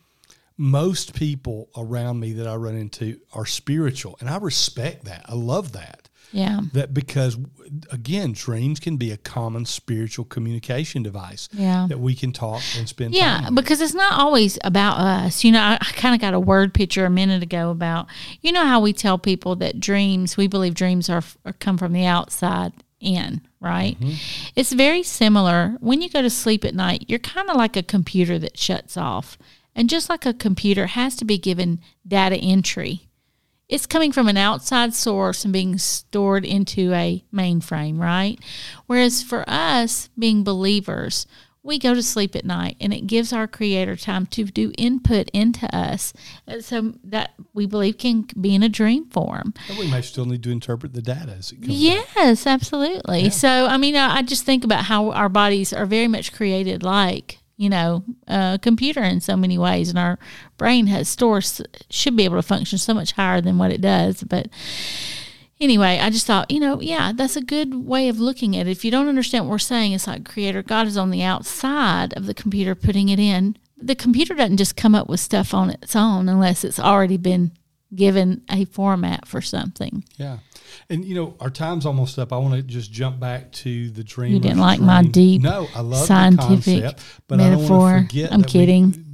Most 0.57 1.13
people 1.13 1.69
around 1.77 2.19
me 2.19 2.33
that 2.33 2.47
I 2.47 2.55
run 2.55 2.75
into 2.75 3.19
are 3.33 3.45
spiritual, 3.45 4.17
and 4.19 4.29
I 4.29 4.37
respect 4.37 5.05
that. 5.05 5.25
I 5.27 5.35
love 5.35 5.73
that 5.73 6.04
yeah 6.31 6.61
that 6.73 6.93
because 6.93 7.37
again 7.91 8.31
dreams 8.33 8.79
can 8.79 8.97
be 8.97 9.11
a 9.11 9.17
common 9.17 9.65
spiritual 9.65 10.25
communication 10.25 11.03
device 11.03 11.49
Yeah. 11.51 11.87
that 11.89 11.99
we 11.99 12.15
can 12.15 12.31
talk 12.31 12.61
and 12.77 12.87
spend 12.87 13.13
Yeah, 13.13 13.49
because 13.53 13.81
it's 13.81 13.93
not 13.93 14.19
always 14.19 14.57
about 14.63 14.97
us. 14.99 15.43
You 15.43 15.51
know, 15.51 15.61
I, 15.61 15.75
I 15.81 15.91
kind 15.93 16.13
of 16.15 16.21
got 16.21 16.33
a 16.33 16.39
word 16.39 16.73
picture 16.73 17.05
a 17.05 17.09
minute 17.09 17.41
ago 17.43 17.69
about, 17.69 18.07
you 18.41 18.51
know, 18.51 18.65
how 18.65 18.79
we 18.79 18.93
tell 18.93 19.17
people 19.17 19.55
that 19.57 19.79
dreams, 19.79 20.37
we 20.37 20.47
believe 20.47 20.73
dreams 20.75 21.09
are, 21.09 21.23
are 21.45 21.53
come 21.53 21.77
from 21.77 21.93
the 21.93 22.05
outside 22.05 22.73
in, 22.99 23.41
right? 23.59 23.99
Mm-hmm. 23.99 24.13
It's 24.55 24.71
very 24.73 25.03
similar. 25.03 25.77
When 25.79 26.01
you 26.01 26.09
go 26.09 26.21
to 26.21 26.29
sleep 26.29 26.65
at 26.65 26.75
night, 26.75 27.05
you're 27.07 27.19
kind 27.19 27.49
of 27.49 27.55
like 27.55 27.75
a 27.77 27.83
computer 27.83 28.37
that 28.39 28.57
shuts 28.57 28.97
off. 28.97 29.37
And 29.75 29.89
just 29.89 30.09
like 30.09 30.25
a 30.25 30.33
computer 30.33 30.87
has 30.87 31.15
to 31.17 31.25
be 31.25 31.37
given 31.37 31.81
data 32.07 32.37
entry, 32.37 33.04
it's 33.67 33.85
coming 33.85 34.11
from 34.11 34.27
an 34.27 34.37
outside 34.37 34.93
source 34.93 35.43
and 35.43 35.53
being 35.53 35.77
stored 35.77 36.45
into 36.45 36.93
a 36.93 37.23
mainframe, 37.33 37.99
right? 37.99 38.37
Whereas 38.85 39.23
for 39.23 39.43
us, 39.47 40.09
being 40.17 40.43
believers, 40.43 41.25
we 41.63 41.79
go 41.79 41.95
to 41.95 42.03
sleep 42.03 42.35
at 42.35 42.45
night 42.45 42.77
and 42.79 42.93
it 42.93 43.07
gives 43.07 43.33
our 43.33 43.47
creator 43.47 43.95
time 43.95 44.27
to 44.27 44.43
do 44.43 44.71
input 44.77 45.29
into 45.33 45.73
us. 45.75 46.13
And 46.45 46.63
so 46.63 46.93
that 47.03 47.33
we 47.55 47.65
believe 47.65 47.97
can 47.97 48.27
be 48.39 48.53
in 48.53 48.61
a 48.61 48.69
dream 48.69 49.09
form. 49.09 49.55
And 49.67 49.77
we 49.79 49.89
may 49.89 50.01
still 50.01 50.25
need 50.25 50.43
to 50.43 50.51
interpret 50.51 50.93
the 50.93 51.01
data 51.01 51.31
as 51.31 51.51
it 51.51 51.63
comes 51.63 51.69
Yes, 51.69 52.45
absolutely. 52.45 53.31
So, 53.31 53.65
I 53.65 53.77
mean, 53.77 53.95
I 53.95 54.17
I 54.17 54.21
just 54.21 54.45
think 54.45 54.63
about 54.63 54.85
how 54.85 55.11
our 55.11 55.27
bodies 55.27 55.73
are 55.73 55.87
very 55.87 56.07
much 56.07 56.31
created 56.31 56.83
like, 56.83 57.39
you 57.57 57.69
know, 57.69 58.03
a 58.27 58.59
computer 58.61 59.01
in 59.01 59.21
so 59.21 59.37
many 59.37 59.57
ways, 59.57 59.89
and 59.89 59.99
our 59.99 60.19
brain 60.57 60.87
has 60.87 61.07
stores 61.07 61.61
should 61.89 62.15
be 62.15 62.25
able 62.25 62.37
to 62.37 62.41
function 62.41 62.77
so 62.77 62.93
much 62.93 63.13
higher 63.13 63.41
than 63.41 63.57
what 63.57 63.71
it 63.71 63.81
does. 63.81 64.23
But 64.23 64.47
anyway, 65.59 65.99
I 65.99 66.09
just 66.09 66.27
thought, 66.27 66.51
you 66.51 66.59
know, 66.59 66.81
yeah, 66.81 67.11
that's 67.13 67.35
a 67.35 67.41
good 67.41 67.85
way 67.85 68.09
of 68.09 68.19
looking 68.19 68.57
at 68.57 68.67
it. 68.67 68.71
If 68.71 68.83
you 68.83 68.91
don't 68.91 69.07
understand 69.07 69.45
what 69.45 69.51
we're 69.51 69.59
saying, 69.59 69.93
it's 69.93 70.07
like 70.07 70.25
Creator 70.25 70.63
God 70.63 70.87
is 70.87 70.97
on 70.97 71.11
the 71.11 71.23
outside 71.23 72.13
of 72.13 72.25
the 72.25 72.33
computer 72.33 72.75
putting 72.75 73.09
it 73.09 73.19
in. 73.19 73.57
The 73.77 73.95
computer 73.95 74.33
doesn't 74.33 74.57
just 74.57 74.75
come 74.75 74.95
up 74.95 75.07
with 75.07 75.19
stuff 75.19 75.53
on 75.53 75.69
its 75.69 75.95
own 75.95 76.27
unless 76.29 76.63
it's 76.63 76.79
already 76.79 77.17
been 77.17 77.51
given 77.93 78.43
a 78.49 78.65
format 78.65 79.27
for 79.27 79.41
something. 79.41 80.03
yeah 80.17 80.39
and 80.89 81.03
you 81.05 81.15
know 81.15 81.35
our 81.39 81.49
time's 81.49 81.85
almost 81.85 82.17
up 82.19 82.31
i 82.33 82.37
want 82.37 82.53
to 82.53 82.61
just 82.61 82.91
jump 82.91 83.19
back 83.19 83.51
to 83.51 83.89
the 83.91 84.03
dream 84.03 84.33
You 84.33 84.39
didn't 84.39 84.59
like 84.59 84.79
my 84.79 85.03
deep 85.03 85.41
no 85.41 85.67
i 85.75 85.81
love 85.81 86.05
scientific 86.05 86.63
the 86.65 86.81
concept 86.81 87.03
but 87.27 87.39
i 87.39 87.49
metaphor. 87.49 87.91
don't 87.91 88.07
forget 88.07 88.33
I'm 88.33 88.41
that 88.41 88.47
we- 88.47 88.51
kidding. 88.59 89.04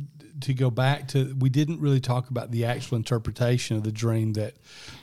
To 0.41 0.53
go 0.53 0.69
back 0.69 1.07
to 1.09 1.35
we 1.39 1.49
didn't 1.49 1.79
really 1.79 1.99
talk 1.99 2.29
about 2.29 2.51
the 2.51 2.65
actual 2.65 2.97
interpretation 2.97 3.77
of 3.77 3.83
the 3.83 3.91
dream 3.91 4.33
that 4.33 4.55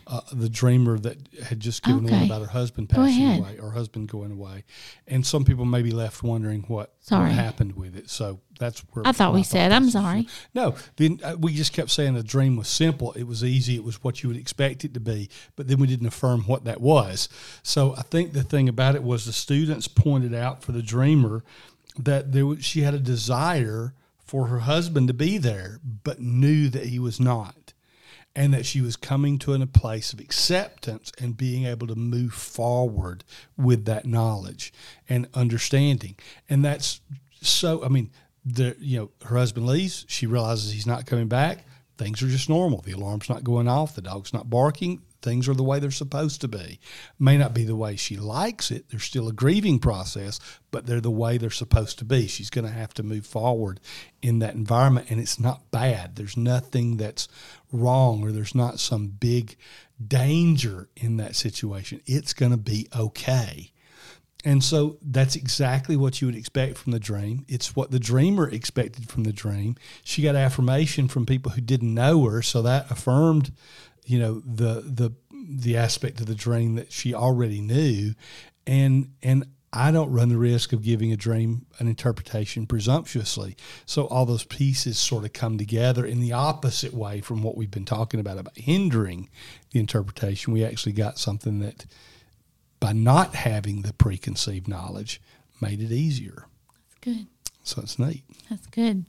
uh, 0.06 0.20
the 0.32 0.48
dreamer 0.48 0.98
that 0.98 1.18
had 1.44 1.60
just 1.60 1.82
given 1.82 2.04
one 2.04 2.24
about 2.24 2.40
her 2.40 2.48
husband 2.48 2.88
passing 2.88 3.38
away 3.38 3.58
or 3.60 3.70
husband 3.72 4.08
going 4.08 4.32
away. 4.32 4.64
And 5.06 5.26
some 5.26 5.44
people 5.44 5.64
may 5.66 5.82
be 5.82 5.90
left 5.90 6.22
wondering 6.22 6.62
what, 6.62 6.94
Sorry. 7.00 7.24
what 7.24 7.32
happened 7.32 7.76
with 7.76 7.94
it. 7.94 8.08
So 8.08 8.40
that's 8.58 8.80
where 8.92 9.06
I 9.06 9.12
thought 9.12 9.34
we 9.34 9.42
said, 9.42 9.70
I'm 9.70 9.90
sorry. 9.90 10.26
no 10.54 10.74
then 10.96 11.20
uh, 11.22 11.36
we 11.38 11.52
just 11.54 11.72
kept 11.72 11.90
saying 11.90 12.14
the 12.14 12.22
dream 12.22 12.56
was 12.56 12.68
simple. 12.68 13.12
It 13.12 13.24
was 13.24 13.44
easy. 13.44 13.76
It 13.76 13.84
was 13.84 14.02
what 14.02 14.22
you 14.22 14.28
would 14.30 14.38
expect 14.38 14.84
it 14.84 14.94
to 14.94 15.00
be. 15.00 15.28
But 15.56 15.68
then 15.68 15.78
we 15.78 15.86
didn't 15.86 16.06
affirm 16.06 16.42
what 16.42 16.64
that 16.64 16.80
was. 16.80 17.28
So 17.62 17.94
i 17.96 18.02
think 18.02 18.32
the 18.32 18.42
thing 18.42 18.68
about 18.68 18.94
it 18.94 19.02
was 19.02 19.26
the 19.26 19.32
students 19.32 19.88
pointed 19.88 20.34
out 20.34 20.62
for 20.62 20.72
the 20.72 20.82
dreamer 20.82 21.44
that 21.98 22.32
there 22.32 22.46
was, 22.46 22.64
she 22.64 22.82
had 22.82 22.94
a 22.94 22.98
desire 22.98 23.92
for 24.28 24.46
her 24.48 24.60
husband 24.60 25.08
to 25.08 25.14
be 25.14 25.38
there, 25.38 25.80
but 26.04 26.20
knew 26.20 26.68
that 26.68 26.86
he 26.86 26.98
was 26.98 27.18
not, 27.18 27.72
and 28.36 28.52
that 28.52 28.66
she 28.66 28.82
was 28.82 28.94
coming 28.94 29.38
to 29.38 29.54
a 29.54 29.66
place 29.66 30.12
of 30.12 30.20
acceptance 30.20 31.10
and 31.18 31.36
being 31.36 31.64
able 31.64 31.86
to 31.86 31.94
move 31.94 32.34
forward 32.34 33.24
with 33.56 33.86
that 33.86 34.04
knowledge 34.06 34.72
and 35.08 35.26
understanding. 35.32 36.14
And 36.48 36.62
that's 36.62 37.00
so. 37.40 37.82
I 37.82 37.88
mean, 37.88 38.10
the 38.44 38.76
you 38.78 38.98
know 38.98 39.10
her 39.24 39.38
husband 39.38 39.66
leaves. 39.66 40.04
She 40.08 40.26
realizes 40.26 40.72
he's 40.72 40.86
not 40.86 41.06
coming 41.06 41.28
back. 41.28 41.64
Things 41.96 42.22
are 42.22 42.28
just 42.28 42.50
normal. 42.50 42.82
The 42.82 42.92
alarm's 42.92 43.30
not 43.30 43.42
going 43.42 43.66
off. 43.66 43.94
The 43.94 44.02
dog's 44.02 44.34
not 44.34 44.50
barking. 44.50 45.02
Things 45.20 45.48
are 45.48 45.54
the 45.54 45.64
way 45.64 45.80
they're 45.80 45.90
supposed 45.90 46.40
to 46.42 46.48
be. 46.48 46.78
May 47.18 47.36
not 47.36 47.52
be 47.52 47.64
the 47.64 47.76
way 47.76 47.96
she 47.96 48.16
likes 48.16 48.70
it. 48.70 48.88
There's 48.88 49.02
still 49.02 49.28
a 49.28 49.32
grieving 49.32 49.78
process, 49.80 50.38
but 50.70 50.86
they're 50.86 51.00
the 51.00 51.10
way 51.10 51.38
they're 51.38 51.50
supposed 51.50 51.98
to 51.98 52.04
be. 52.04 52.28
She's 52.28 52.50
going 52.50 52.66
to 52.66 52.72
have 52.72 52.94
to 52.94 53.02
move 53.02 53.26
forward 53.26 53.80
in 54.22 54.38
that 54.38 54.54
environment, 54.54 55.10
and 55.10 55.18
it's 55.20 55.40
not 55.40 55.70
bad. 55.70 56.16
There's 56.16 56.36
nothing 56.36 56.98
that's 56.98 57.28
wrong, 57.72 58.22
or 58.22 58.30
there's 58.30 58.54
not 58.54 58.78
some 58.78 59.08
big 59.08 59.56
danger 60.06 60.88
in 60.96 61.16
that 61.16 61.34
situation. 61.34 62.00
It's 62.06 62.32
going 62.32 62.52
to 62.52 62.56
be 62.56 62.88
okay. 62.96 63.72
And 64.44 64.62
so 64.62 64.98
that's 65.02 65.34
exactly 65.34 65.96
what 65.96 66.20
you 66.20 66.28
would 66.28 66.36
expect 66.36 66.78
from 66.78 66.92
the 66.92 67.00
dream. 67.00 67.44
It's 67.48 67.74
what 67.74 67.90
the 67.90 67.98
dreamer 67.98 68.48
expected 68.48 69.08
from 69.08 69.24
the 69.24 69.32
dream. 69.32 69.76
She 70.04 70.22
got 70.22 70.36
affirmation 70.36 71.08
from 71.08 71.26
people 71.26 71.52
who 71.52 71.60
didn't 71.60 71.92
know 71.92 72.24
her, 72.26 72.40
so 72.40 72.62
that 72.62 72.88
affirmed, 72.88 73.50
you 74.08 74.18
know, 74.18 74.40
the 74.40 74.82
the 74.84 75.12
the 75.30 75.76
aspect 75.76 76.20
of 76.20 76.26
the 76.26 76.34
dream 76.34 76.74
that 76.76 76.92
she 76.92 77.14
already 77.14 77.60
knew. 77.60 78.14
And 78.66 79.12
and 79.22 79.46
I 79.70 79.90
don't 79.90 80.10
run 80.10 80.30
the 80.30 80.38
risk 80.38 80.72
of 80.72 80.82
giving 80.82 81.12
a 81.12 81.16
dream 81.16 81.66
an 81.78 81.88
interpretation 81.88 82.66
presumptuously. 82.66 83.54
So 83.84 84.06
all 84.06 84.24
those 84.24 84.44
pieces 84.44 84.98
sort 84.98 85.24
of 85.24 85.34
come 85.34 85.58
together 85.58 86.06
in 86.06 86.20
the 86.20 86.32
opposite 86.32 86.94
way 86.94 87.20
from 87.20 87.42
what 87.42 87.54
we've 87.54 87.70
been 87.70 87.84
talking 87.84 88.18
about 88.18 88.38
about 88.38 88.56
hindering 88.56 89.28
the 89.72 89.80
interpretation. 89.80 90.54
We 90.54 90.64
actually 90.64 90.92
got 90.92 91.18
something 91.18 91.60
that 91.60 91.84
by 92.80 92.94
not 92.94 93.34
having 93.34 93.82
the 93.82 93.92
preconceived 93.92 94.68
knowledge 94.68 95.20
made 95.60 95.82
it 95.82 95.92
easier. 95.92 96.46
That's 96.80 96.98
good. 97.00 97.26
So 97.62 97.82
it's 97.82 97.98
neat. 97.98 98.24
That's 98.48 98.66
good. 98.68 99.04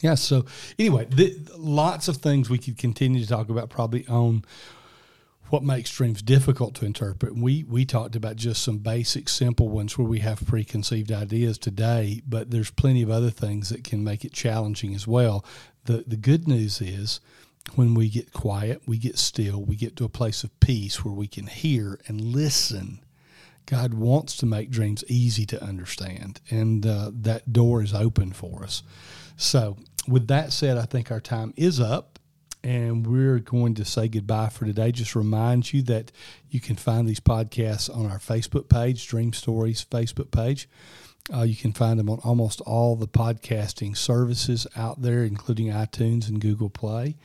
Yeah. 0.00 0.14
So 0.14 0.46
anyway, 0.78 1.08
lots 1.56 2.08
of 2.08 2.18
things 2.18 2.48
we 2.48 2.58
could 2.58 2.78
continue 2.78 3.20
to 3.20 3.28
talk 3.28 3.50
about 3.50 3.68
probably 3.68 4.06
on 4.06 4.44
what 5.50 5.62
makes 5.64 5.90
dreams 5.90 6.22
difficult 6.22 6.74
to 6.76 6.86
interpret. 6.86 7.36
We 7.36 7.64
we 7.64 7.84
talked 7.84 8.16
about 8.16 8.36
just 8.36 8.62
some 8.62 8.78
basic, 8.78 9.28
simple 9.28 9.68
ones 9.68 9.98
where 9.98 10.06
we 10.06 10.20
have 10.20 10.46
preconceived 10.46 11.12
ideas 11.12 11.58
today, 11.58 12.22
but 12.26 12.50
there's 12.50 12.70
plenty 12.70 13.02
of 13.02 13.10
other 13.10 13.30
things 13.30 13.68
that 13.68 13.84
can 13.84 14.02
make 14.02 14.24
it 14.24 14.32
challenging 14.32 14.94
as 14.94 15.06
well. 15.06 15.44
the 15.84 16.04
The 16.06 16.16
good 16.16 16.48
news 16.48 16.80
is 16.80 17.20
when 17.74 17.94
we 17.94 18.08
get 18.08 18.32
quiet, 18.32 18.82
we 18.86 18.96
get 18.96 19.18
still, 19.18 19.62
we 19.62 19.76
get 19.76 19.96
to 19.96 20.04
a 20.04 20.08
place 20.08 20.44
of 20.44 20.60
peace 20.60 21.04
where 21.04 21.14
we 21.14 21.26
can 21.26 21.46
hear 21.46 22.00
and 22.06 22.20
listen. 22.20 23.00
God 23.66 23.94
wants 23.94 24.36
to 24.38 24.46
make 24.46 24.70
dreams 24.70 25.04
easy 25.06 25.46
to 25.46 25.62
understand, 25.62 26.40
and 26.50 26.84
uh, 26.86 27.10
that 27.12 27.52
door 27.52 27.82
is 27.82 27.94
open 27.94 28.32
for 28.32 28.64
us. 28.64 28.82
So, 29.36 29.76
with 30.08 30.28
that 30.28 30.52
said, 30.52 30.78
I 30.78 30.84
think 30.84 31.10
our 31.10 31.20
time 31.20 31.52
is 31.56 31.80
up 31.80 32.18
and 32.62 33.06
we're 33.06 33.38
going 33.38 33.74
to 33.74 33.84
say 33.84 34.08
goodbye 34.08 34.48
for 34.48 34.66
today. 34.66 34.92
Just 34.92 35.16
remind 35.16 35.72
you 35.72 35.82
that 35.82 36.12
you 36.50 36.60
can 36.60 36.76
find 36.76 37.08
these 37.08 37.20
podcasts 37.20 37.94
on 37.94 38.06
our 38.06 38.18
Facebook 38.18 38.68
page, 38.68 39.06
Dream 39.06 39.32
Stories 39.32 39.84
Facebook 39.90 40.30
page. 40.30 40.68
Uh, 41.32 41.42
you 41.42 41.56
can 41.56 41.72
find 41.72 41.98
them 41.98 42.10
on 42.10 42.18
almost 42.24 42.60
all 42.62 42.96
the 42.96 43.08
podcasting 43.08 43.96
services 43.96 44.66
out 44.76 45.00
there, 45.02 45.22
including 45.22 45.68
iTunes 45.68 46.28
and 46.28 46.40
Google 46.40 46.70
Play. 46.70 47.16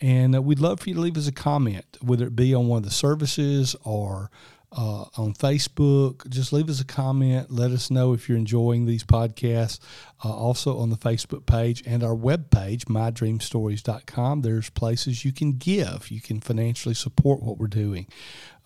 And 0.00 0.36
uh, 0.36 0.42
we'd 0.42 0.60
love 0.60 0.80
for 0.80 0.90
you 0.90 0.94
to 0.94 1.00
leave 1.00 1.16
us 1.16 1.26
a 1.26 1.32
comment, 1.32 1.86
whether 2.02 2.26
it 2.26 2.36
be 2.36 2.54
on 2.54 2.68
one 2.68 2.78
of 2.78 2.84
the 2.84 2.90
services 2.90 3.74
or 3.82 4.30
uh, 4.72 5.04
on 5.16 5.34
Facebook. 5.34 6.28
Just 6.28 6.52
leave 6.52 6.68
us 6.68 6.80
a 6.80 6.84
comment. 6.84 7.50
Let 7.50 7.70
us 7.70 7.90
know 7.90 8.12
if 8.12 8.28
you're 8.28 8.38
enjoying 8.38 8.86
these 8.86 9.04
podcasts. 9.04 9.78
Uh, 10.24 10.34
also 10.34 10.78
on 10.78 10.90
the 10.90 10.96
Facebook 10.96 11.46
page 11.46 11.82
and 11.86 12.02
our 12.02 12.14
web 12.14 12.50
page, 12.50 12.86
mydreamstories.com, 12.86 14.42
there's 14.42 14.70
places 14.70 15.24
you 15.24 15.32
can 15.32 15.52
give. 15.52 16.10
You 16.10 16.20
can 16.20 16.40
financially 16.40 16.94
support 16.94 17.42
what 17.42 17.58
we're 17.58 17.66
doing. 17.66 18.06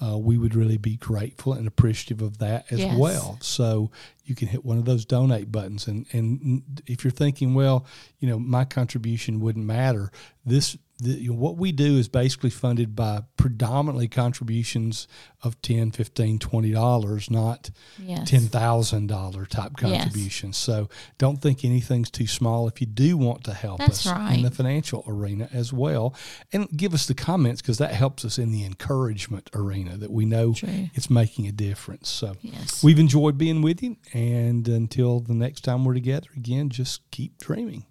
Uh, 0.02 0.16
we 0.16 0.38
would 0.38 0.54
really 0.54 0.78
be 0.78 0.96
grateful 0.96 1.52
and 1.52 1.66
appreciative 1.68 2.22
of 2.22 2.38
that 2.38 2.64
as 2.70 2.78
Yes. 2.80 2.96
well. 2.98 3.36
So 3.42 3.90
you 4.24 4.34
can 4.34 4.48
hit 4.48 4.64
one 4.64 4.78
of 4.78 4.84
those 4.86 5.04
donate 5.04 5.52
buttons. 5.52 5.86
And, 5.86 6.06
and 6.12 6.82
if 6.86 7.04
you're 7.04 7.10
thinking, 7.10 7.52
well, 7.54 7.84
you 8.18 8.28
know, 8.28 8.38
my 8.38 8.64
contribution 8.64 9.40
wouldn't 9.40 9.66
matter, 9.66 10.10
this 10.46 10.76
the, 11.02 11.12
you 11.12 11.30
know, 11.30 11.36
what 11.36 11.56
we 11.56 11.72
do 11.72 11.96
is 11.96 12.08
basically 12.08 12.50
funded 12.50 12.94
by 12.94 13.22
predominantly 13.38 14.06
contributions 14.06 15.08
of 15.42 15.60
10 15.62 15.92
15 15.92 16.38
20 16.38 16.72
dollars 16.72 17.30
not 17.30 17.70
Yes. 17.98 18.30
$10,000 18.30 19.46
type 19.48 19.72
Yes. 19.72 20.02
contributions. 20.02 20.56
So 20.58 20.88
don't 21.18 21.40
think 21.40 21.64
anything's 21.64 22.10
too 22.10 22.26
small 22.26 22.68
if 22.68 22.80
you 22.82 22.86
do 22.86 23.16
want 23.16 23.44
to 23.44 23.54
help 23.54 23.78
That's 23.78 24.06
us 24.06 24.12
right. 24.12 24.34
in 24.36 24.42
the 24.42 24.50
financial 24.50 25.02
arena 25.06 25.48
as 25.52 25.72
well. 25.72 26.14
And 26.52 26.68
give 26.76 26.92
us 26.92 27.06
the 27.06 27.14
comments 27.14 27.62
because 27.62 27.78
that 27.78 27.94
helps 27.94 28.24
us 28.24 28.38
in 28.38 28.52
the 28.52 28.64
encouragement 28.64 29.48
arena 29.54 29.89
that 29.96 30.10
we 30.10 30.24
know 30.24 30.52
True. 30.52 30.90
it's 30.94 31.10
making 31.10 31.46
a 31.46 31.52
difference. 31.52 32.08
So 32.08 32.34
Yes. 32.42 32.82
we've 32.82 32.98
enjoyed 32.98 33.38
being 33.38 33.62
with 33.62 33.82
you. 33.82 33.96
And 34.12 34.66
until 34.68 35.20
the 35.20 35.34
next 35.34 35.62
time 35.62 35.84
we're 35.84 35.94
together 35.94 36.28
again, 36.36 36.68
just 36.70 37.08
keep 37.10 37.38
dreaming. 37.38 37.84